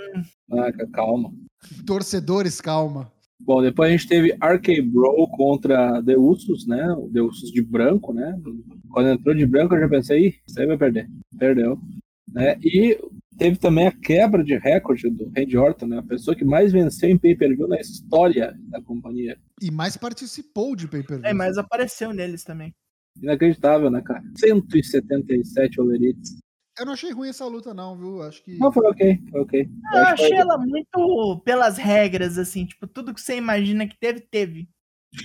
[0.52, 1.34] Ah, calma.
[1.86, 3.12] Torcedores, calma.
[3.40, 6.90] Bom, depois a gente teve RK Bro contra The Usos, né?
[6.94, 8.40] O The Usos de branco, né?
[8.90, 11.10] Quando entrou de branco eu já pensei, ih, isso aí vai perder.
[11.38, 11.78] Perdeu.
[12.32, 12.58] Né?
[12.64, 12.98] E
[13.38, 15.98] teve também a quebra de recorde do Randy Orton, né?
[15.98, 19.38] A pessoa que mais venceu em pay-per-view na história da companhia.
[19.62, 21.30] E mais participou de pay-per-view.
[21.30, 22.74] é, mas apareceu neles também.
[23.22, 24.24] Inacreditável, né, cara?
[24.36, 26.38] 177 olerites.
[26.78, 28.22] Eu não achei ruim essa luta, não, viu?
[28.24, 28.58] Acho que.
[28.58, 29.62] Não, foi ok, foi ok.
[29.62, 34.22] Eu que achei ela muito pelas regras, assim, tipo, tudo que você imagina que teve,
[34.22, 34.68] teve.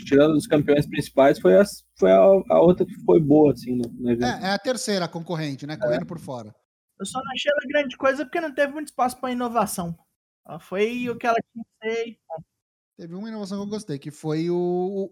[0.06, 1.64] Tirando os campeões principais, foi a,
[1.98, 4.44] foi a, a outra que foi boa, assim, no, no evento.
[4.44, 5.78] É, é a terceira concorrente, né?
[5.78, 6.54] Correndo por fora.
[7.00, 9.96] Eu só não achei ela grande coisa porque não teve muito espaço pra inovação.
[10.46, 12.08] Ela foi o que ela tinha que ser.
[12.08, 12.44] e ponto.
[12.98, 14.56] Teve uma inovação que eu gostei, que foi o,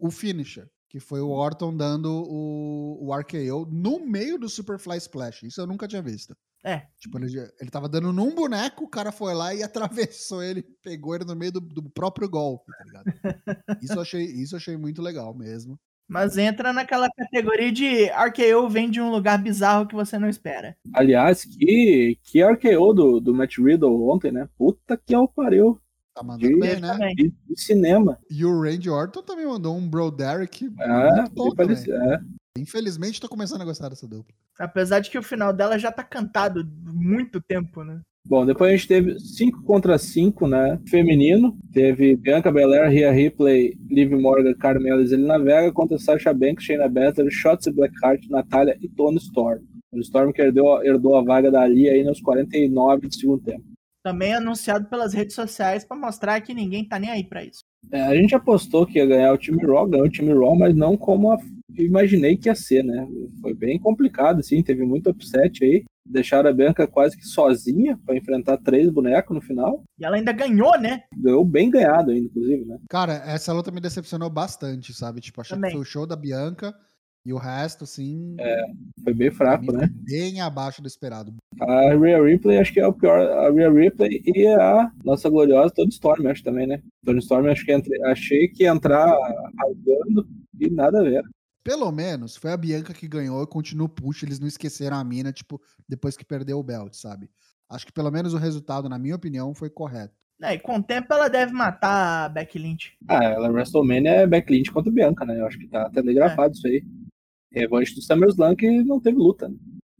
[0.00, 0.68] o, o finisher.
[0.88, 5.42] Que foi o Orton dando o, o RKO no meio do Superfly Splash.
[5.42, 6.36] Isso eu nunca tinha visto.
[6.64, 6.82] É.
[6.98, 11.14] Tipo, ele, ele tava dando num boneco, o cara foi lá e atravessou ele, pegou
[11.14, 13.04] ele no meio do, do próprio golpe, tá ligado?
[13.82, 15.78] Isso eu achei, isso eu achei muito legal mesmo.
[16.08, 20.76] Mas entra naquela categoria de RKO vem de um lugar bizarro que você não espera.
[20.94, 24.48] Aliás, que, que RKO do, do Matt Riddle ontem, né?
[24.56, 25.80] Puta que é o pariu.
[26.16, 26.96] Tá mandando bem, né?
[27.14, 28.18] De, de cinema.
[28.30, 30.64] E o Randy Orton também mandou um Bro Derek.
[30.80, 32.18] É, bom parecia- é.
[32.58, 34.34] Infelizmente, tô começando a gostar dessa dupla.
[34.58, 38.00] Apesar de que o final dela já tá cantado muito tempo, né?
[38.26, 40.80] Bom, depois a gente teve 5 contra 5, né?
[40.88, 41.56] Feminino.
[41.70, 46.88] Teve Bianca Belair, Rhea Ripley, Liv Morgan, Carmela e Zelina Vega contra Sasha Banks, Shayna
[46.88, 49.60] Baszler, Shotzi Blackheart, Natália e Tony Storm.
[49.92, 53.64] O Storm que herdou, herdou a vaga da Ali aí nos 49 do segundo tempo.
[54.06, 57.58] Também anunciado pelas redes sociais pra mostrar que ninguém tá nem aí pra isso.
[57.90, 60.76] É, a gente apostou que ia ganhar o time Raw, ganhou o time Raw, mas
[60.76, 61.38] não como a,
[61.76, 63.04] imaginei que ia ser, né?
[63.40, 65.82] Foi bem complicado, assim, teve muito upset aí.
[66.08, 69.82] Deixaram a Bianca quase que sozinha para enfrentar três bonecos no final.
[69.98, 71.02] E ela ainda ganhou, né?
[71.12, 72.78] Ganhou bem ganhado ainda, inclusive, né?
[72.88, 75.20] Cara, essa luta me decepcionou bastante, sabe?
[75.20, 75.70] Tipo, achei Também.
[75.70, 76.72] que foi o show da Bianca
[77.26, 78.36] e o resto, assim.
[78.38, 78.62] É,
[79.02, 79.90] Foi bem fraco, né?
[79.92, 81.34] Bem abaixo do esperado.
[81.60, 83.18] A Rhea Ripley acho que é o pior.
[83.18, 86.80] A Rhea Ripley e a nossa gloriosa Tony Storm, acho também, né?
[87.04, 88.00] Tony Storm acho que entre...
[88.04, 89.06] achei que ia entrar
[89.58, 90.28] rasgando
[90.60, 91.24] e nada a ver.
[91.64, 94.22] Pelo menos foi a Bianca que ganhou e continua push.
[94.22, 97.28] Eles não esqueceram a mina, tipo, depois que perdeu o belt, sabe?
[97.68, 100.14] Acho que pelo menos o resultado, na minha opinião, foi correto.
[100.42, 102.92] É, e com o tempo ela deve matar a Becky Lynch.
[103.08, 105.40] Ah, ela WrestleMania é backlink contra Bianca, né?
[105.40, 106.84] Eu acho que tá até gravado isso aí.
[107.52, 109.56] Revanche do SummerSlam que não teve luta, né?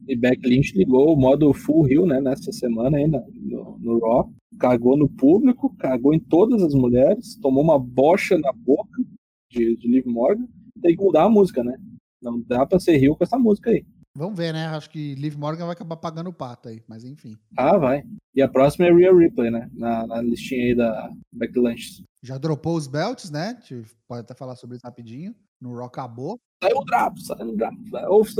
[0.07, 2.21] E Becky Lynch ligou o modo full heel, né?
[2.21, 4.31] Nessa semana aí no, no, Raw.
[4.59, 9.03] Cagou no público, cagou em todas as mulheres, tomou uma bocha na boca
[9.51, 10.47] de, de Liv Morgan.
[10.81, 11.77] Tem que mudar a música, né?
[12.21, 13.85] Não dá pra ser heel com essa música aí.
[14.15, 14.65] Vamos ver, né?
[14.67, 17.37] Acho que Liv Morgan vai acabar pagando o pato aí, mas enfim.
[17.55, 18.03] Ah, vai.
[18.33, 19.69] E a próxima é Rhea Ripley, né?
[19.73, 22.03] Na, na listinha aí da Becky Lynch.
[22.23, 23.57] Já dropou os belts, né?
[23.57, 25.35] A gente pode até falar sobre isso rapidinho.
[25.61, 26.37] No Raw acabou.
[26.63, 27.91] Saiu o Drops, saiu o Drops.
[28.07, 28.31] Ouve.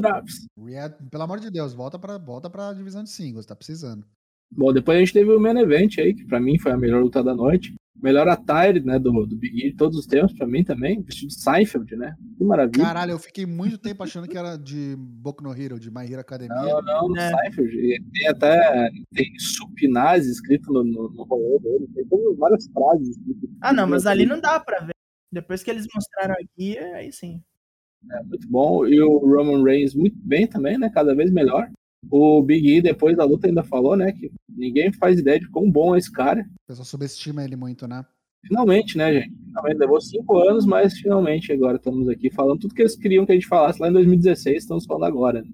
[0.72, 4.06] Rhea, pelo amor de Deus, volta pra, volta pra divisão de singles, tá precisando.
[4.52, 7.02] Bom, depois a gente teve o main event aí, que pra mim foi a melhor
[7.02, 7.76] luta da noite.
[8.02, 11.02] Melhor attire, né, do, do Big E de todos os tempos, pra mim também.
[11.02, 12.16] Vestido de Seinfeld, né?
[12.38, 12.84] Que maravilha.
[12.86, 16.22] Caralho, eu fiquei muito tempo achando que era de Boku no Hero, de My Hero
[16.22, 16.56] Academia.
[16.56, 17.30] Não, não, no É.
[17.32, 17.76] Seinfeld.
[17.76, 21.88] E Tem até tem supinase escrito no, no, no rolê dele.
[21.94, 23.50] Tem todas várias frases escritas.
[23.62, 24.94] Ah, não, mas ali não dá pra ver.
[25.32, 27.42] Depois que eles mostraram aqui, aí sim.
[28.12, 28.86] É muito bom.
[28.86, 30.90] E o Roman Reigns muito bem também, né?
[30.90, 31.70] Cada vez melhor.
[32.10, 34.12] O Big E, depois da luta, ainda falou, né?
[34.12, 36.42] Que ninguém faz ideia de quão bom é esse cara.
[36.42, 38.06] O pessoal subestima ele muito, né?
[38.46, 39.36] Finalmente, né, gente?
[39.46, 43.32] Finalmente, levou cinco anos, mas finalmente agora estamos aqui falando tudo que eles queriam que
[43.32, 45.42] a gente falasse lá em 2016, estamos falando agora.
[45.42, 45.50] né?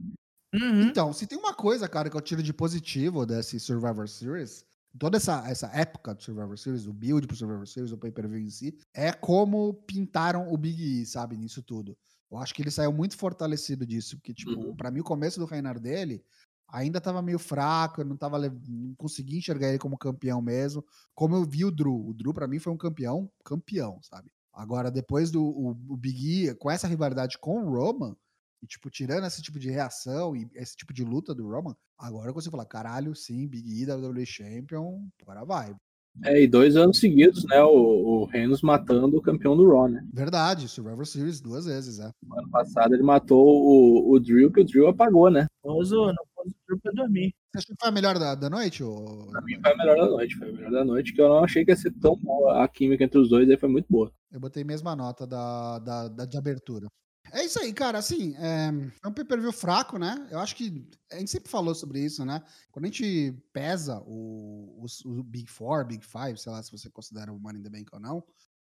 [0.54, 0.82] Uhum.
[0.84, 4.64] Então, se tem uma coisa, cara, que eu tiro de positivo desse Survivor Series,
[4.98, 8.50] toda essa, essa época do Survivor Series, o build pro Survivor Series, o pay-per-view em
[8.50, 11.98] si, é como pintaram o Big E, sabe, nisso tudo.
[12.32, 14.76] Eu acho que ele saiu muito fortalecido disso, porque, tipo, Uhum.
[14.76, 16.24] pra mim o começo do reinar dele
[16.68, 21.36] ainda tava meio fraco, eu não tava, não conseguia enxergar ele como campeão mesmo, como
[21.36, 22.08] eu vi o Drew.
[22.08, 24.32] O Drew, pra mim, foi um campeão, campeão, sabe?
[24.52, 28.16] Agora, depois do o, o Big E, com essa rivalidade com o Roman,
[28.64, 32.30] e, tipo, tirando esse tipo de reação e esse tipo de luta do Roman, agora
[32.30, 35.76] eu consigo falar, caralho, sim, Big E, WWE Champion, agora vai.
[36.24, 37.62] É, e dois anos seguidos, né?
[37.64, 40.06] O, o Reynolds matando o campeão do Raw, né?
[40.14, 42.06] Verdade, Survivor Series duas vezes, é.
[42.06, 45.48] Ano passado ele matou o, o Drill, que o Drill apagou, né?
[45.64, 47.34] Pouso, não pouso pro pra dormir.
[47.52, 48.84] Você achou que foi a melhor da, da noite?
[48.84, 49.26] Ou...
[49.32, 51.44] Pra mim foi a melhor da noite, foi a melhor da noite, que eu não
[51.44, 52.64] achei que ia ser tão boa.
[52.64, 54.12] A química entre os dois aí foi muito boa.
[54.32, 56.88] Eu botei mesma nota da, da, da- de abertura.
[57.34, 57.98] É isso aí, cara.
[57.98, 58.70] Assim, é,
[59.04, 60.28] é um pay-per-view fraco, né?
[60.30, 62.44] Eu acho que a gente sempre falou sobre isso, né?
[62.72, 66.90] Quando a gente pesa o, os- o Big Four, Big Five, sei lá se você
[66.92, 68.24] considera o Money in the Bank ou não,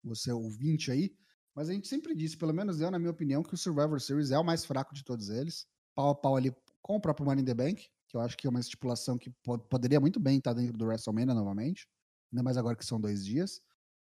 [0.04, 1.10] você o 20 aí,
[1.54, 4.30] mas a gente sempre disse, pelo menos eu, na minha opinião, que o Survivor Series
[4.30, 5.66] é o mais fraco de todos eles.
[5.94, 8.46] Pau a pau ali com o próprio Money in the Bank, que eu acho que
[8.46, 11.88] é uma estipulação que po- poderia muito bem estar dentro do WrestleMania novamente,
[12.32, 13.60] ainda mais agora que são dois dias.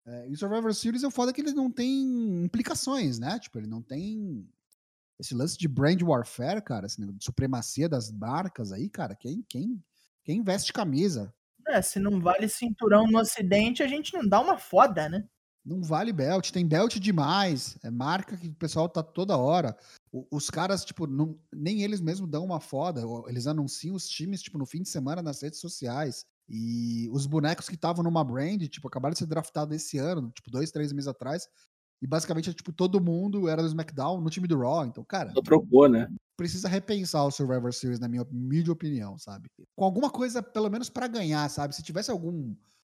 [0.09, 3.37] É, e o Survivor Series é o foda que ele não tem implicações, né?
[3.37, 4.43] Tipo, ele não tem
[5.19, 9.13] esse lance de brand warfare, cara, esse negócio de supremacia das marcas aí, cara.
[9.15, 9.83] Quem, quem,
[10.23, 11.31] quem veste camisa?
[11.67, 15.27] É, se não vale cinturão no ocidente, a gente não dá uma foda, né?
[15.63, 19.77] Não vale belt, tem belt demais, é marca que o pessoal tá toda hora.
[20.11, 24.41] O- os caras, tipo, não- nem eles mesmos dão uma foda, eles anunciam os times,
[24.41, 26.25] tipo, no fim de semana nas redes sociais.
[26.49, 30.49] E os bonecos que estavam numa brand, tipo, acabaram de ser draftados esse ano, tipo,
[30.49, 31.47] dois, três meses atrás.
[32.01, 34.85] E basicamente, tipo, todo mundo era do SmackDown no time do Raw.
[34.85, 36.07] Então, cara, Só trocou, né?
[36.35, 39.49] precisa repensar o Survivor Series, na minha humilde opinião, sabe?
[39.75, 41.75] Com alguma coisa, pelo menos pra ganhar, sabe?
[41.75, 42.55] Se tivesse algum.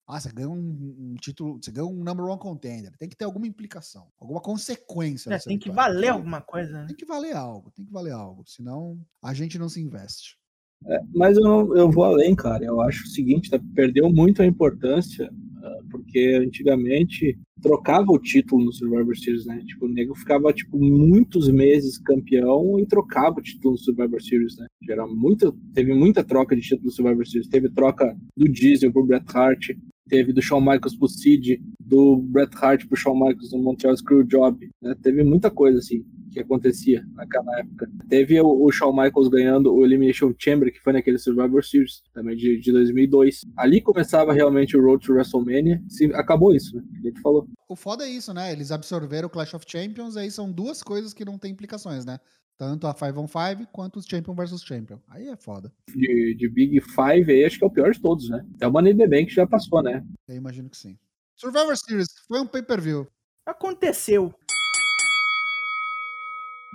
[0.06, 2.92] Ah, você ganhou um, um título, você ganhou um number one contender.
[2.98, 5.32] Tem que ter alguma implicação, alguma consequência.
[5.32, 5.92] É, tem que vitória.
[5.92, 6.86] valer alguma coisa, né?
[6.86, 8.44] Tem que valer algo, tem que valer algo.
[8.46, 10.39] Senão a gente não se investe.
[11.14, 12.64] Mas eu, eu vou além, cara.
[12.64, 13.60] Eu acho o seguinte, tá?
[13.74, 15.30] perdeu muito a importância,
[15.62, 19.62] ah, porque antigamente trocava o título no Survivor Series, né?
[19.66, 24.56] Tipo, o nego ficava, tipo, muitos meses campeão e trocava o título no Survivor Series,
[24.56, 24.66] né?
[24.88, 27.48] Era muita, teve muita troca de título no Survivor Series.
[27.48, 29.70] Teve troca do Diesel pro Bret Hart,
[30.10, 34.68] teve do Shawn Michaels pro Sid, do Bret Hart pro Shawn Michaels no Montreal Screwjob,
[34.82, 34.94] né?
[35.00, 36.04] Teve muita coisa, assim.
[36.32, 37.88] que acontecia naquela época.
[38.08, 42.36] Teve o, o Shawn Michaels ganhando o Elimination Chamber, que foi naquele Survivor Series, também
[42.36, 43.42] de, de 2002.
[43.56, 45.82] Ali começava realmente o Road to WrestleMania.
[45.88, 46.82] Sim, acabou isso, né?
[46.98, 47.48] A gente falou.
[47.68, 48.52] O foda é isso, né?
[48.52, 52.18] Eles absorveram o Clash of Champions, aí são duas coisas que não tem implicações, né?
[52.60, 54.98] Tanto a 5 on 5 quanto os Champion versus Champion.
[55.08, 55.72] Aí é foda.
[55.88, 58.44] De, de Big Five aí, acho que é o pior de todos, né?
[58.60, 60.04] É o Money the Bank já passou, né?
[60.28, 60.98] Eu imagino que sim.
[61.34, 63.06] Survivor Series foi um pay-per-view.
[63.46, 64.34] Aconteceu.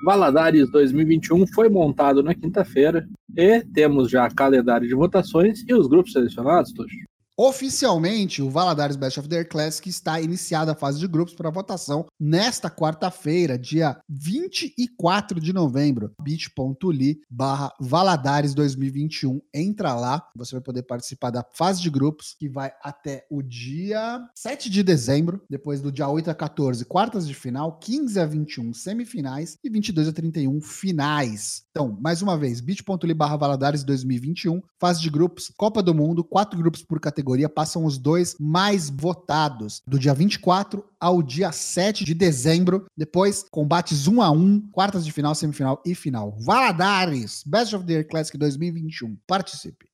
[0.04, 6.14] Valadares 2021 foi montado na quinta-feira e temos já calendário de votações e os grupos
[6.14, 6.96] selecionados, Tocho.
[7.38, 12.06] Oficialmente, o Valadares Best of Their Classic está iniciada a fase de grupos para votação
[12.18, 16.14] nesta quarta-feira, dia 24 de novembro.
[16.22, 19.42] bit.ly barra Valadares 2021.
[19.54, 24.26] Entra lá, você vai poder participar da fase de grupos, que vai até o dia
[24.34, 28.74] 7 de dezembro, depois do dia 8 a 14, quartas de final, 15 a 21,
[28.74, 31.65] semifinais e 22 a 31, finais.
[31.78, 36.58] Então, mais uma vez, bit.ly barra Valadares 2021, fase de grupos, Copa do Mundo, quatro
[36.58, 42.14] grupos por categoria passam os dois mais votados, do dia 24 ao dia 7 de
[42.14, 42.86] dezembro.
[42.96, 46.38] Depois, combates 1 a 1 quartas de final, semifinal e final.
[46.40, 49.18] Valadares, Best of the Year Classic 2021.
[49.28, 49.86] Participe.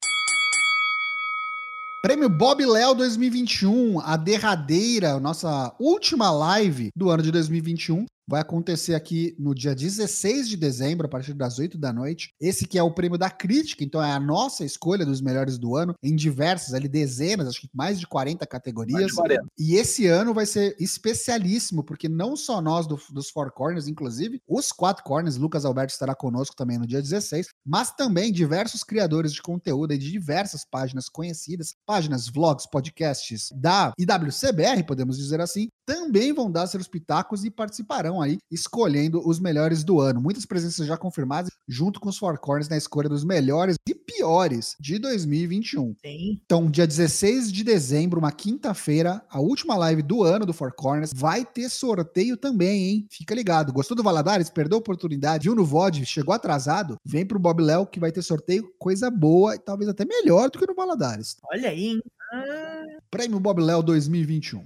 [2.04, 8.96] Prêmio Bob Léo 2021, a derradeira, nossa última live do ano de 2021 vai acontecer
[8.96, 12.34] aqui no dia 16 de dezembro, a partir das 8 da noite.
[12.40, 15.76] Esse que é o prêmio da crítica, então é a nossa escolha dos melhores do
[15.76, 19.08] ano, em diversas, ali dezenas, acho que mais de 40 categorias.
[19.08, 19.44] De 40.
[19.60, 24.42] E esse ano vai ser especialíssimo, porque não só nós do, dos Four Corners, inclusive,
[24.48, 29.34] os quatro corners, Lucas Alberto estará conosco também no dia 16, mas também diversos criadores
[29.34, 36.34] de conteúdo de diversas páginas conhecidas, páginas, vlogs, podcasts da IWCBR, podemos dizer assim, também
[36.34, 40.22] vão dar seus pitacos e participarão aí escolhendo os melhores do ano.
[40.22, 44.76] Muitas presenças já confirmadas, junto com os Four Corners na escolha dos melhores e piores
[44.80, 45.96] de 2021.
[46.04, 46.40] Sim.
[46.46, 51.12] Então, dia 16 de dezembro, uma quinta-feira, a última live do ano do Four Corners,
[51.14, 53.08] vai ter sorteio também, hein?
[53.10, 53.74] Fica ligado.
[53.74, 54.50] Gostou do Valadares?
[54.50, 55.44] Perdeu a oportunidade?
[55.44, 56.06] Viu no VOD?
[56.06, 56.98] Chegou atrasado?
[57.04, 60.60] Vem pro Bob Léo que vai ter sorteio, coisa boa e talvez até melhor do
[60.60, 61.38] que no Valadares.
[61.52, 62.02] Olha aí, hein?
[62.34, 64.66] Ah, Prêmio Bob Léo 2021.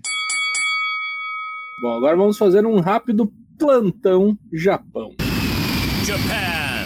[1.77, 5.11] Bom, agora vamos fazer um rápido plantão Japão.
[6.05, 6.85] Japan.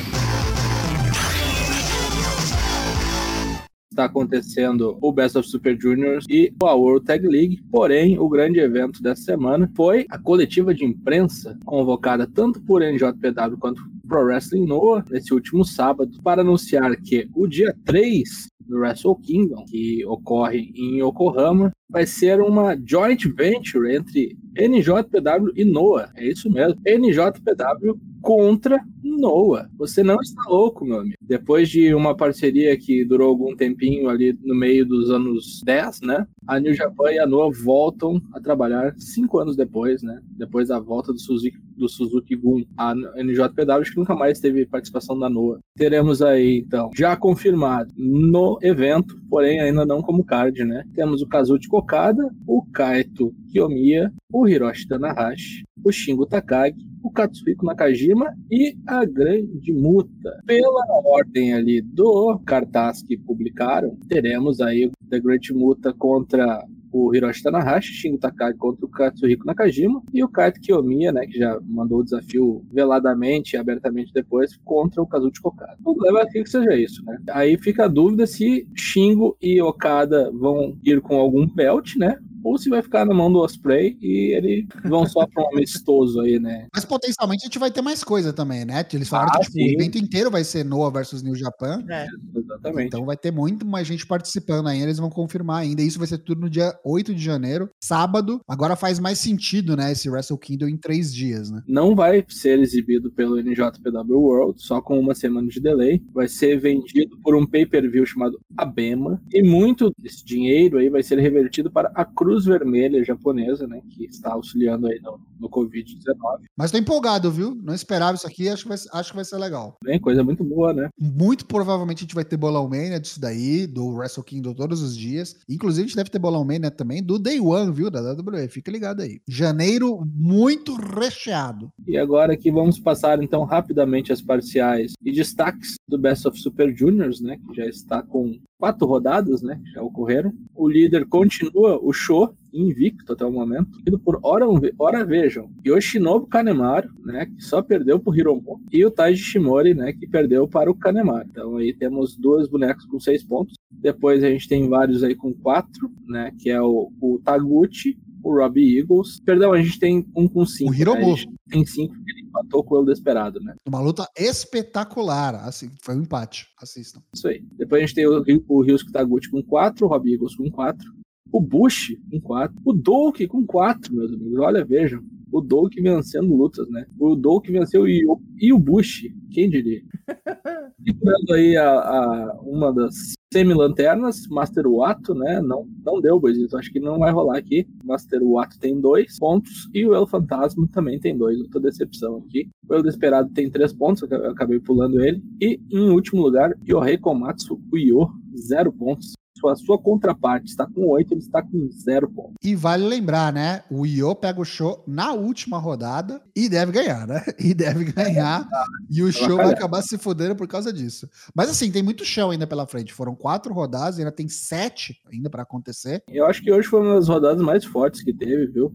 [3.92, 7.62] Está acontecendo o Best of Super Juniors e a World Tag League.
[7.70, 13.58] Porém, o grande evento dessa semana foi a coletiva de imprensa convocada tanto por NJPW
[13.60, 19.16] quanto Pro Wrestling Noah nesse último sábado para anunciar que o dia 3 do Wrestle
[19.16, 26.12] Kingdom, que ocorre em Yokohama, vai ser uma joint venture entre NJPW e NOAH.
[26.16, 26.80] É isso mesmo.
[26.86, 29.70] NJPW contra NOAH.
[29.78, 31.16] Você não está louco, meu amigo.
[31.22, 36.28] Depois de uma parceria que durou algum tempinho ali no meio dos anos 10, né?
[36.48, 40.20] A New Japan e a NOAH voltam a trabalhar cinco anos depois, né?
[40.38, 42.64] Depois da volta do Suzuki, do Suzuki Gun.
[42.78, 45.60] A NJPW que nunca mais teve participação da NOAH.
[45.76, 50.84] Teremos aí, então, já confirmado no evento, porém ainda não como card, né?
[50.94, 57.66] Temos o Kazuchi Okada, o Kaito Kiyomiya, o Hiroshi Tanahashi, o Shingo Takagi, o Katsuhiko
[57.66, 60.42] Nakajima e a Grande Muta.
[60.46, 67.44] Pela ordem ali do cartaz que publicaram, teremos aí The Great Muta contra o Hiroshi
[67.44, 72.00] Tanahashi, Shingo Takagi contra o Katsuhiko Nakajima e o Kaito Kiyomiya, né, que já mandou
[72.00, 75.78] o desafio veladamente e abertamente depois contra o Kazuchi Okada.
[75.80, 77.20] O problema é que seja isso, né?
[77.32, 82.18] Aí fica a dúvida se Shingo e Okada vão ir com algum belt, né?
[82.44, 86.22] Ou se vai ficar na mão do Osprey e eles vão só para um amistoso
[86.22, 86.68] aí, né?
[86.74, 88.86] Mas potencialmente a gente vai ter mais coisa também, né?
[88.94, 91.84] Eles falaram Ah, que tipo, o evento inteiro vai ser Noah versus New Japan.
[91.90, 92.08] é.
[92.36, 92.88] Exatamente.
[92.88, 95.82] Então vai ter muito mais gente participando ainda, eles vão confirmar ainda.
[95.82, 98.40] Isso vai ser tudo no dia 8 de janeiro, sábado.
[98.48, 99.92] Agora faz mais sentido, né?
[99.92, 101.62] Esse Wrestle Kingdom em três dias, né?
[101.68, 106.02] não vai ser exibido pelo NJPW World, só com uma semana de delay.
[106.14, 109.22] Vai ser vendido por um pay-per-view chamado Abema.
[109.34, 113.82] E muito desse dinheiro aí vai ser revertido para a Cruz Vermelha japonesa, né?
[113.90, 116.44] Que está auxiliando aí no, no Covid-19.
[116.58, 117.56] Mas tô empolgado, viu?
[117.56, 119.78] Não esperava isso aqui, acho que vai, acho que vai ser legal.
[119.84, 120.90] Bem, coisa muito boa, né?
[121.00, 124.96] Muito provavelmente a gente vai ter bolão mania disso daí, do Wrestle Kingdom todos os
[124.96, 125.36] dias.
[125.50, 127.90] Inclusive, a gente deve ter bolão mania também do Day One, viu?
[127.90, 128.48] Da WWE.
[128.48, 129.22] Fica ligado aí.
[129.28, 131.72] Janeiro muito recheado.
[131.88, 136.76] E agora aqui vamos passar então rapidamente as parciais e destaques do Best of Super
[136.76, 137.38] Juniors, né?
[137.48, 139.60] Que já está com quatro rodadas, né?
[139.64, 140.34] Que já ocorreram.
[140.54, 144.46] O líder continua o show Sho, invicto até o momento, ido por Ora,
[144.78, 149.94] Ora Vejam, Yoshinobu Kanemaru, né, que só perdeu pro Hiromo, e o Taiji Shimori, né,
[149.94, 151.28] que perdeu para o Kanemaru.
[151.30, 153.56] Então aí temos dois bonecos com seis pontos.
[153.72, 158.34] Depois a gente tem vários aí com quatro, né, que é o, o Taguchi, o
[158.34, 159.20] Robbie Eagles.
[159.22, 160.72] Perdão, a gente tem um com cinco.
[160.72, 161.16] O Hiromu.
[161.16, 161.24] Né?
[161.50, 163.56] Tem cinco que ele empatou com o El Desperado, né?
[163.68, 165.36] Uma luta espetacular.
[165.36, 166.48] Assim, foi um empate.
[166.62, 167.02] Assistam.
[167.14, 167.42] Isso aí.
[167.54, 170.99] Depois a gente tem o, o Ryusuke Taguchi com quatro, o Robbie Eagles com quatro.
[171.32, 172.58] O Bush com quatro.
[172.66, 174.40] O Douk com quatro, meus amigos.
[174.40, 175.04] Olha, vejam.
[175.32, 176.86] O Douk vencendo lutas, né?
[177.00, 179.04] O Douk venceu o, e o Bush.
[179.32, 179.82] Quem diria?
[180.84, 185.40] Segurando aí a, a, uma das semi-lanternas, Master Wato, né?
[185.40, 186.58] Não, não deu, Boizito.
[186.58, 187.68] Acho que não vai rolar aqui.
[187.84, 191.40] Master Wato tem dois pontos e o El Fantasma também tem dois.
[191.40, 192.50] Outra decepção aqui.
[192.68, 195.22] O El Desperado tem três pontos, eu acabei pulando ele.
[195.40, 200.88] E em último lugar, Yohei Komatsu, o Yo, zero pontos sua, sua contraparte está com
[200.88, 202.36] 8, ele está com 0 pontos.
[202.44, 203.64] E vale lembrar, né?
[203.70, 207.24] O Io pega o show na última rodada e deve ganhar, né?
[207.40, 208.48] E deve ganhar.
[208.92, 211.10] e o show vai acabar se fodendo por causa disso.
[211.34, 212.94] Mas assim, tem muito chão ainda pela frente.
[212.94, 216.04] Foram quatro rodadas, ainda tem sete ainda para acontecer.
[216.08, 218.72] Eu acho que hoje foi uma das rodadas mais fortes que teve, viu?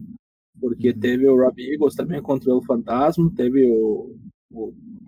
[0.59, 0.99] Porque uhum.
[0.99, 4.24] teve o Rob Eagles também contra o Fantasma, teve o, o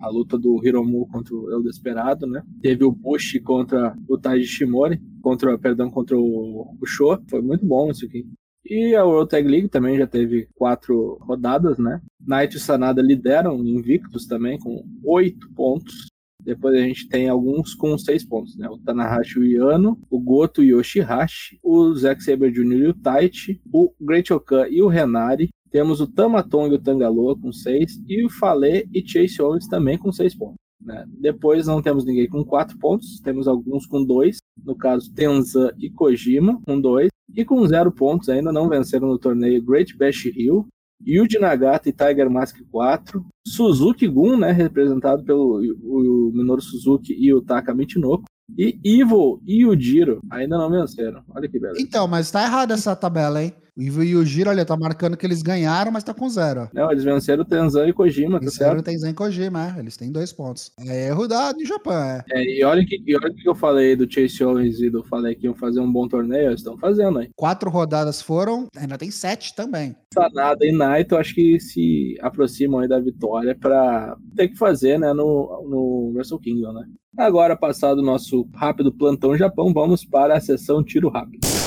[0.00, 2.42] a luta do Hiromu contra o El Desperado, né?
[2.60, 7.20] Teve o Bush contra o Taiji Shimori, contra, perdão, contra o, o Sho.
[7.28, 8.26] Foi muito bom isso aqui.
[8.64, 12.00] E a World Tag League também já teve quatro rodadas, né?
[12.20, 16.08] Knight e Sanada lideram invictos também, com oito pontos.
[16.42, 18.68] Depois a gente tem alguns com seis pontos, né?
[18.68, 22.76] O Tanahashi Yano, o Goto Yoshihashi, o Zack Saber Jr.
[22.76, 27.38] e o Taichi, o Great Okan e o Renari, temos o Tamatonga e o Tangaloa
[27.38, 30.56] com 6 e o Falê e Chase Owens também com 6 pontos.
[30.80, 31.04] Né?
[31.08, 35.90] Depois não temos ninguém com 4 pontos, temos alguns com 2, no caso Tenzan e
[35.90, 40.66] Kojima com 2, e com 0 pontos ainda não venceram no torneio Great Bash Hill,
[41.06, 47.14] Yuji Nagata e Tiger Mask 4, Suzuki Gun, né, representado pelo o, o Minoru Suzuki
[47.14, 48.24] e o Taka Michinoku,
[48.56, 51.22] e Evil e o Jiro ainda não venceram.
[51.34, 51.80] Olha que beleza.
[51.80, 53.52] Então, mas tá errada essa tabela, hein?
[53.78, 56.68] E o Jiro, olha, tá marcando que eles ganharam, mas tá com zero.
[56.74, 58.80] Não, eles venceram o Tenzan e Kojima, tá certo?
[58.80, 59.78] o Tenzan e Kojima, é.
[59.78, 60.72] Eles têm dois pontos.
[60.80, 61.26] É erro
[61.56, 62.24] em Japão, é.
[62.28, 65.36] é e olha que, e olha que eu falei do Chase Owens e do falei
[65.36, 67.28] que iam fazer um bom torneio, eles estão fazendo aí.
[67.36, 69.94] Quatro rodadas foram, ainda tem sete também.
[70.12, 75.12] Sanada e Naito, acho que se aproximam aí da vitória pra ter que fazer, né,
[75.12, 76.84] no, no Wrestle Kingdom, né?
[77.16, 81.57] Agora, passado o nosso rápido plantão Japão, vamos para a sessão tiro rápido.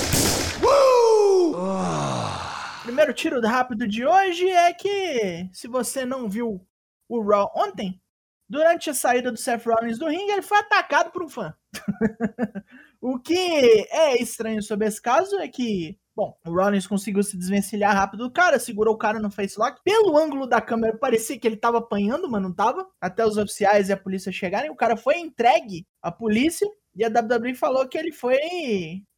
[2.84, 6.66] Primeiro tiro rápido de hoje é que, se você não viu
[7.08, 8.02] o Raw ontem,
[8.50, 11.54] durante a saída do Seth Rollins do ringue, ele foi atacado por um fã.
[13.00, 17.96] o que é estranho sobre esse caso é que Bom, o Rollins conseguiu se desvencilhar
[17.96, 19.82] rápido do cara, segurou o cara no facelock.
[19.82, 22.86] Pelo ângulo da câmera, parecia que ele tava apanhando, mas não tava.
[23.00, 24.70] Até os oficiais e a polícia chegarem.
[24.70, 28.38] O cara foi entregue à polícia e a WWE falou que ele foi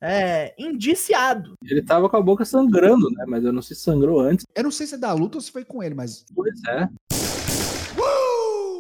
[0.02, 1.56] é, indiciado.
[1.64, 3.26] Ele tava com a boca sangrando, né?
[3.28, 4.46] Mas eu não sei se sangrou antes.
[4.56, 6.26] Eu não sei se é da luta ou se foi com ele, mas.
[6.34, 6.88] Pois é.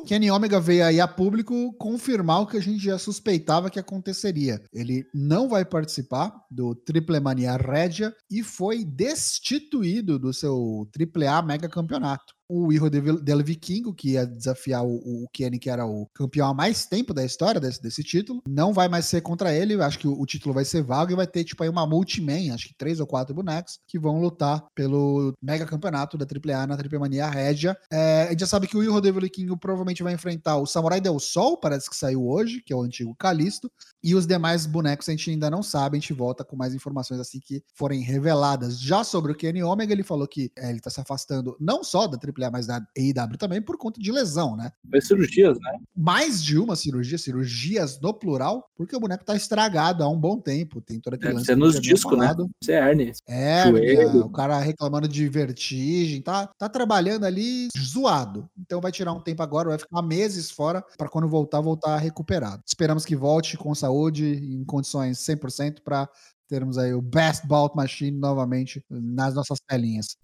[0.06, 4.62] Kenny Omega veio aí a público confirmar o que a gente já suspeitava que aconteceria.
[4.74, 11.42] Ele não vai participar do Triple Mania Regia e foi destituído do seu Triple A
[11.42, 16.08] Mega Campeonato o Hijo del Vikingo, que ia desafiar o, o Kenny, que era o
[16.14, 18.42] campeão há mais tempo da história desse, desse título.
[18.48, 21.16] Não vai mais ser contra ele, acho que o, o título vai ser vago e
[21.16, 24.66] vai ter, tipo, aí uma multiman, acho que três ou quatro bonecos, que vão lutar
[24.76, 27.78] pelo mega campeonato da AAA na Triple Mania Régia.
[27.92, 31.02] É, a gente já sabe que o Hijo del Vikingo provavelmente vai enfrentar o Samurai
[31.02, 33.72] Del Sol, parece que saiu hoje, que é o antigo Calisto,
[34.04, 37.20] e os demais bonecos a gente ainda não sabe, a gente volta com mais informações
[37.20, 38.80] assim que forem reveladas.
[38.80, 42.08] Já sobre o Kenny Omega, ele falou que é, ele tá se afastando não só
[42.08, 44.72] da AAA, mas da AEW também por conta de lesão, né?
[44.90, 45.80] Foi cirurgias, né?
[45.96, 50.40] Mais de uma cirurgia, cirurgias no plural, porque o boneco tá estragado há um bom
[50.40, 50.82] tempo.
[50.82, 51.34] Tem toda aquela.
[51.34, 52.34] Deve ser nos discos, né?
[52.62, 52.80] Isso é.
[53.28, 58.48] É, o cara reclamando de vertigem, tá, tá trabalhando ali zoado.
[58.58, 62.62] Então vai tirar um tempo agora, vai ficar meses fora para quando voltar, voltar recuperado.
[62.66, 66.10] Esperamos que volte com saúde saúde, em condições 100% para
[66.50, 70.18] termos aí o Best Bout Machine novamente nas nossas telinhas.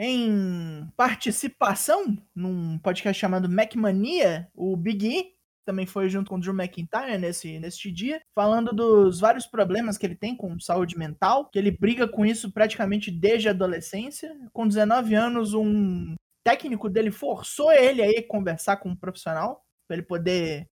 [0.00, 6.54] Em participação num podcast chamado MacMania, o Big E também foi junto com o Drew
[6.54, 11.58] McIntyre nesse, nesse dia, falando dos vários problemas que ele tem com saúde mental, que
[11.58, 14.34] ele briga com isso praticamente desde a adolescência.
[14.52, 16.14] Com 19 anos, um
[16.46, 20.68] técnico dele forçou ele a ir conversar com um profissional, para ele poder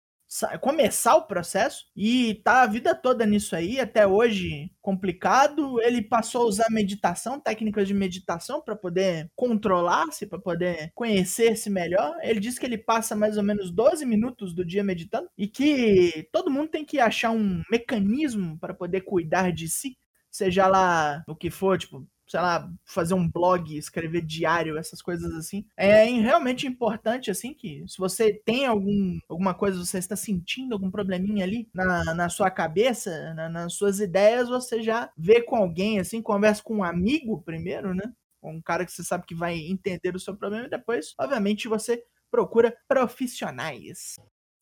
[0.61, 5.81] começar o processo e tá a vida toda nisso aí, até hoje complicado.
[5.81, 12.15] Ele passou a usar meditação, técnicas de meditação para poder controlar-se, para poder conhecer-se melhor.
[12.21, 16.27] Ele diz que ele passa mais ou menos 12 minutos do dia meditando e que
[16.31, 19.97] todo mundo tem que achar um mecanismo para poder cuidar de si,
[20.31, 25.31] seja lá o que for, tipo, sei lá, fazer um blog, escrever diário, essas coisas
[25.35, 25.65] assim.
[25.77, 30.89] É realmente importante, assim, que se você tem algum, alguma coisa, você está sentindo algum
[30.91, 35.99] probleminha ali na, na sua cabeça, na- nas suas ideias, você já vê com alguém,
[35.99, 38.03] assim, conversa com um amigo primeiro, né?
[38.41, 42.03] Um cara que você sabe que vai entender o seu problema e depois, obviamente, você
[42.29, 44.15] procura profissionais.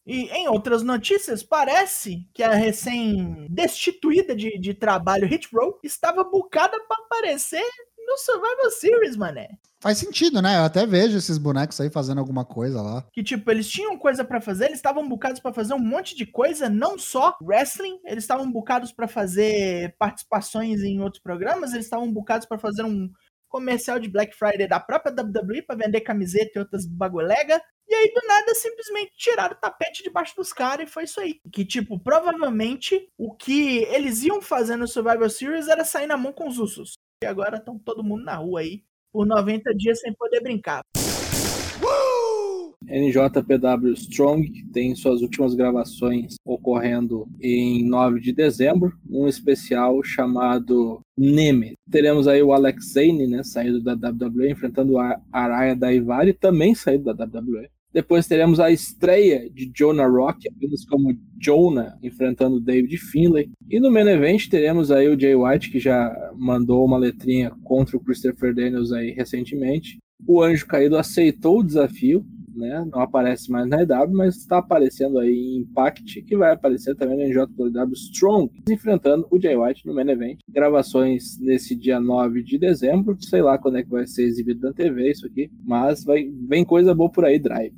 [0.06, 6.78] E em outras notícias, parece que a recém-destituída de, de trabalho Hit Row estava bucada
[6.88, 7.64] para aparecer
[8.06, 9.50] no Survival Series, mané.
[9.80, 10.58] Faz sentido, né?
[10.58, 13.06] Eu até vejo esses bonecos aí fazendo alguma coisa lá.
[13.12, 16.26] Que tipo, eles tinham coisa pra fazer, eles estavam bucados pra fazer um monte de
[16.26, 22.12] coisa, não só wrestling, eles estavam bucados pra fazer participações em outros programas, eles estavam
[22.12, 23.10] bucados pra fazer um
[23.54, 27.62] comercial de Black Friday da própria WWE pra vender camiseta e outras bagulhega.
[27.88, 31.40] E aí, do nada, simplesmente tiraram o tapete debaixo dos caras e foi isso aí.
[31.52, 36.34] Que, tipo, provavelmente o que eles iam fazer no Survival Series era sair na mão
[36.34, 36.94] com os Usos.
[37.24, 40.82] E agora estão todo mundo na rua aí por 90 dias sem poder brincar.
[42.88, 51.02] NJPW Strong que tem suas últimas gravações ocorrendo em 9 de dezembro, um especial chamado
[51.18, 51.74] Neme.
[51.90, 57.14] Teremos aí o Alex Zane, né, saído da WWE, enfrentando a Araya Daivari, também saído
[57.14, 57.70] da WWE.
[57.94, 63.52] Depois teremos a estreia de Jonah Rock, apenas como Jonah, enfrentando David Finlay.
[63.70, 67.96] E no main event teremos aí o Jay White, que já mandou uma letrinha contra
[67.96, 70.00] o Christopher Daniels aí recentemente.
[70.26, 72.26] O Anjo Caído aceitou o desafio,
[72.56, 72.86] né?
[72.92, 77.18] Não aparece mais na EW, mas está aparecendo aí em Impact, que vai aparecer também
[77.18, 80.40] no NJPW Strong, enfrentando o Jay White no main event.
[80.50, 84.74] Gravações nesse dia 9 de dezembro, sei lá quando é que vai ser exibido na
[84.74, 87.74] TV isso aqui, mas vai, vem coisa boa por aí, Drive.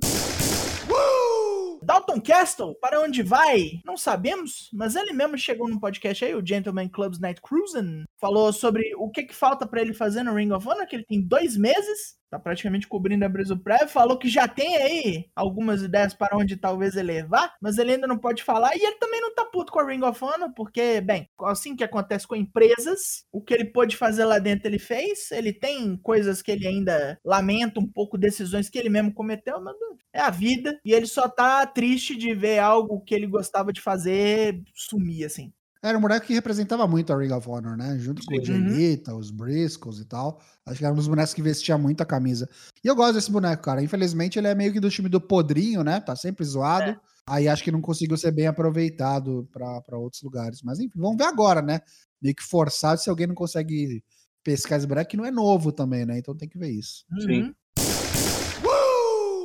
[1.85, 3.79] Dalton Castle, para onde vai?
[3.85, 8.51] Não sabemos, mas ele mesmo chegou no podcast aí, o Gentleman Club's Night Cruising, falou
[8.51, 11.21] sobre o que, que falta para ele fazer no Ring of Honor, que ele tem
[11.21, 16.13] dois meses, tá praticamente cobrindo a brisa prévio, falou que já tem aí algumas ideias
[16.13, 19.33] para onde talvez ele levar, mas ele ainda não pode falar, e ele também não
[19.33, 23.41] tá puto com a Ring of Honor, porque, bem, assim que acontece com empresas, o
[23.41, 27.79] que ele pôde fazer lá dentro ele fez, ele tem coisas que ele ainda lamenta
[27.79, 29.75] um pouco, decisões que ele mesmo cometeu, mas
[30.13, 33.81] é a vida, e ele só tá triste de ver algo que ele gostava de
[33.81, 35.53] fazer sumir, assim.
[35.85, 37.95] Era um boneco que representava muito a Ring of Honor, né?
[37.99, 38.45] Junto com o Sim.
[38.45, 40.41] Janita, os Briscoes e tal.
[40.65, 42.49] Acho que era um dos bonecos que vestia muito a camisa.
[42.83, 43.83] E eu gosto desse boneco, cara.
[43.83, 45.99] Infelizmente, ele é meio que do time do Podrinho, né?
[45.99, 46.89] Tá sempre zoado.
[46.89, 46.99] É.
[47.27, 50.63] Aí acho que não conseguiu ser bem aproveitado pra outros lugares.
[50.63, 51.79] Mas enfim, vamos ver agora, né?
[52.19, 54.03] Meio que forçado se alguém não consegue
[54.43, 56.17] pescar esse boneco, que não é novo também, né?
[56.17, 57.05] Então tem que ver isso.
[57.19, 57.53] Sim.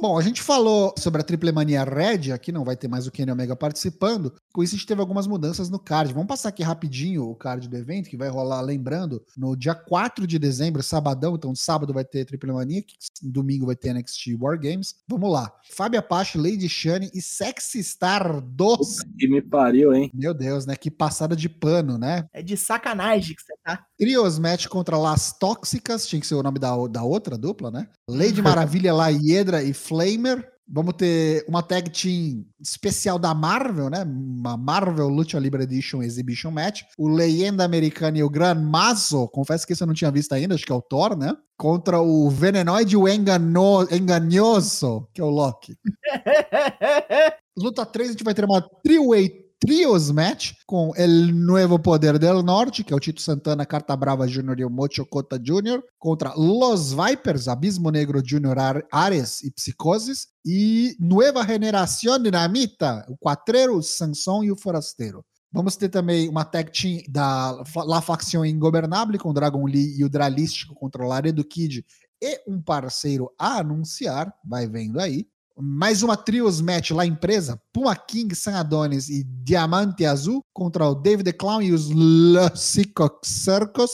[0.00, 0.02] Uhum.
[0.02, 3.10] Bom, a gente falou sobre a Triple Mania Red, aqui não vai ter mais o
[3.10, 4.32] Kenny Omega participando.
[4.52, 6.14] Com isso, a gente teve algumas mudanças no card.
[6.14, 10.26] Vamos passar aqui rapidinho o card do evento, que vai rolar, lembrando, no dia 4
[10.26, 11.34] de dezembro, sabadão.
[11.34, 14.94] Então, sábado vai ter Triple Mania, que domingo vai ter NXT War Games.
[15.06, 15.52] Vamos lá.
[15.70, 19.00] Fábio Apache, Lady Shane e Sexy Star dos.
[19.18, 20.10] Que me pariu, hein?
[20.14, 20.76] Meu Deus, né?
[20.76, 22.26] Que passada de pano, né?
[22.32, 23.84] É de sacanagem que você tá.
[23.98, 27.86] Trios match contra Las Tóxicas, tinha que ser o nome da, da outra dupla, né?
[28.08, 30.48] Lady Maravilha, La Hiedra e Flamer.
[30.72, 34.04] Vamos ter uma tag team especial da Marvel, né?
[34.04, 36.82] Uma Marvel Lucha Libre Edition Exhibition Match.
[36.96, 40.54] O Leyenda Americana e o Gran Mazo, confesso que esse eu não tinha visto ainda,
[40.54, 41.36] acho que é o Thor, né?
[41.58, 45.76] Contra o Venenoide e o Engano, Enganhoso, que é o Loki.
[47.58, 52.42] Luta 3, a gente vai ter uma three-way Trios Match com El Nuevo Poder del
[52.42, 54.60] Norte, que é o Tito Santana, Carta Brava Jr.
[54.60, 58.58] e o Mocho Cota Jr., contra Los Vipers, Abismo Negro Jr.
[58.58, 65.22] Ar- Ares e Psicosis, e Nueva Generación Dinamita, o Quatreiro, o Sansão e o Forasteiro.
[65.52, 70.08] Vamos ter também uma tag team da La Facción Ingobernable com Dragon Lee e o
[70.08, 71.84] Dralístico contra o Laredo Kid
[72.22, 75.26] e um parceiro a anunciar, vai vendo aí.
[75.62, 80.94] Mais uma trios match lá empresa, Puma King, San Adonis e Diamante Azul contra o
[80.94, 83.90] David the Clown e os Lucicox Circus,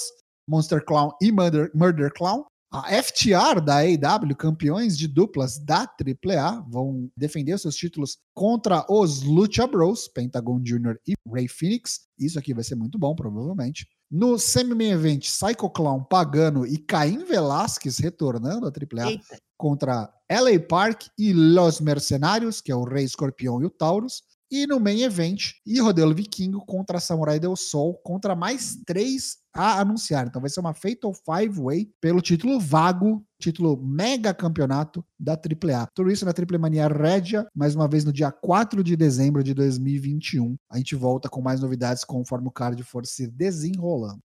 [0.49, 2.45] Monster Clown e Murder, Murder Clown.
[2.73, 9.23] A FTR da AEW, campeões de duplas da AAA, vão defender seus títulos contra os
[9.23, 10.97] Lucha Bros, Pentagon Jr.
[11.07, 12.01] e Ray Phoenix.
[12.19, 13.87] Isso aqui vai ser muito bom, provavelmente.
[14.11, 19.39] No semi-main event, Psycho Clown, Pagano e Caim Velasquez retornando à AAA Eita.
[19.57, 24.23] contra LA Park e Los Mercenários, que é o Rei Escorpião e o Taurus.
[24.49, 29.81] E no main event, e Rodelo Vikingo contra Samurai Del Sol, contra mais três a
[29.81, 30.25] anunciar.
[30.25, 35.89] Então vai ser uma Fatal Five Way pelo título vago, título mega campeonato da AAA.
[35.93, 39.53] Tudo isso na Triple Mania Regia, mais uma vez no dia 4 de dezembro de
[39.53, 40.55] 2021.
[40.71, 44.21] A gente volta com mais novidades conforme o card for se desenrolando.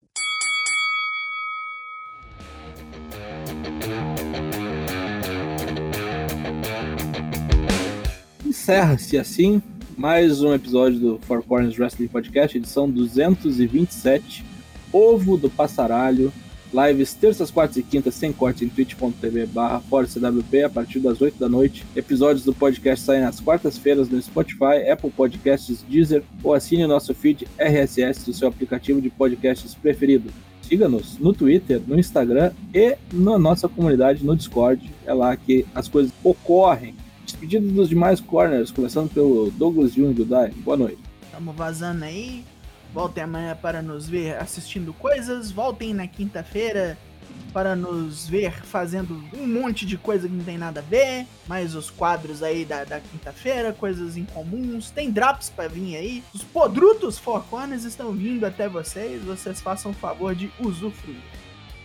[8.45, 9.62] Encerra-se assim
[9.99, 14.45] mais um episódio do Four Corners Wrestling Podcast, edição 227,
[14.93, 16.33] Ovo do Passaralho,
[16.73, 21.37] lives terças, quartas e quintas sem corte em twitch.tv barra ForceWP a partir das 8
[21.37, 21.85] da noite.
[21.97, 27.13] Episódios do podcast saem às quartas-feiras no Spotify, Apple Podcasts, Deezer ou assine o nosso
[27.13, 30.31] feed RSS do seu aplicativo de podcasts preferido.
[30.63, 34.89] Siga-nos no Twitter, no Instagram e na nossa comunidade no Discord.
[35.05, 36.95] É lá que as coisas ocorrem.
[37.39, 40.51] Despedido dos demais corners, começando pelo Douglas Jung do Dai.
[40.51, 40.99] Boa noite.
[41.30, 42.45] Tamo vazando aí.
[42.93, 45.53] Voltem amanhã para nos ver assistindo coisas.
[45.53, 46.99] Voltem na quinta-feira
[47.53, 51.26] para nos ver fazendo um monte de coisa que não tem nada a ver.
[51.47, 54.91] Mais os quadros aí da, da quinta-feira, coisas incomuns.
[54.91, 56.24] Tem drops para vir aí.
[56.34, 59.22] Os podrutos focones estão vindo até vocês.
[59.22, 61.22] Vocês façam o favor de usufruir.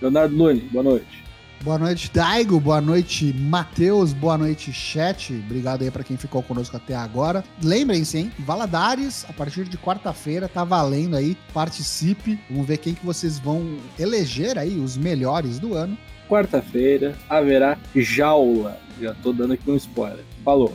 [0.01, 1.22] Leonardo Lune, boa noite.
[1.63, 2.59] Boa noite, Daigo.
[2.59, 4.11] Boa noite, Matheus.
[4.11, 5.33] Boa noite, chat.
[5.33, 7.41] Obrigado aí para quem ficou conosco até agora.
[7.63, 8.31] Lembrem-se, hein?
[8.39, 11.37] Valadares, a partir de quarta-feira, tá valendo aí.
[11.53, 12.37] Participe.
[12.49, 15.97] Vamos ver quem que vocês vão eleger aí, os melhores do ano.
[16.27, 18.77] Quarta-feira haverá jaula.
[18.99, 20.25] Já tô dando aqui um spoiler.
[20.43, 20.73] Falou.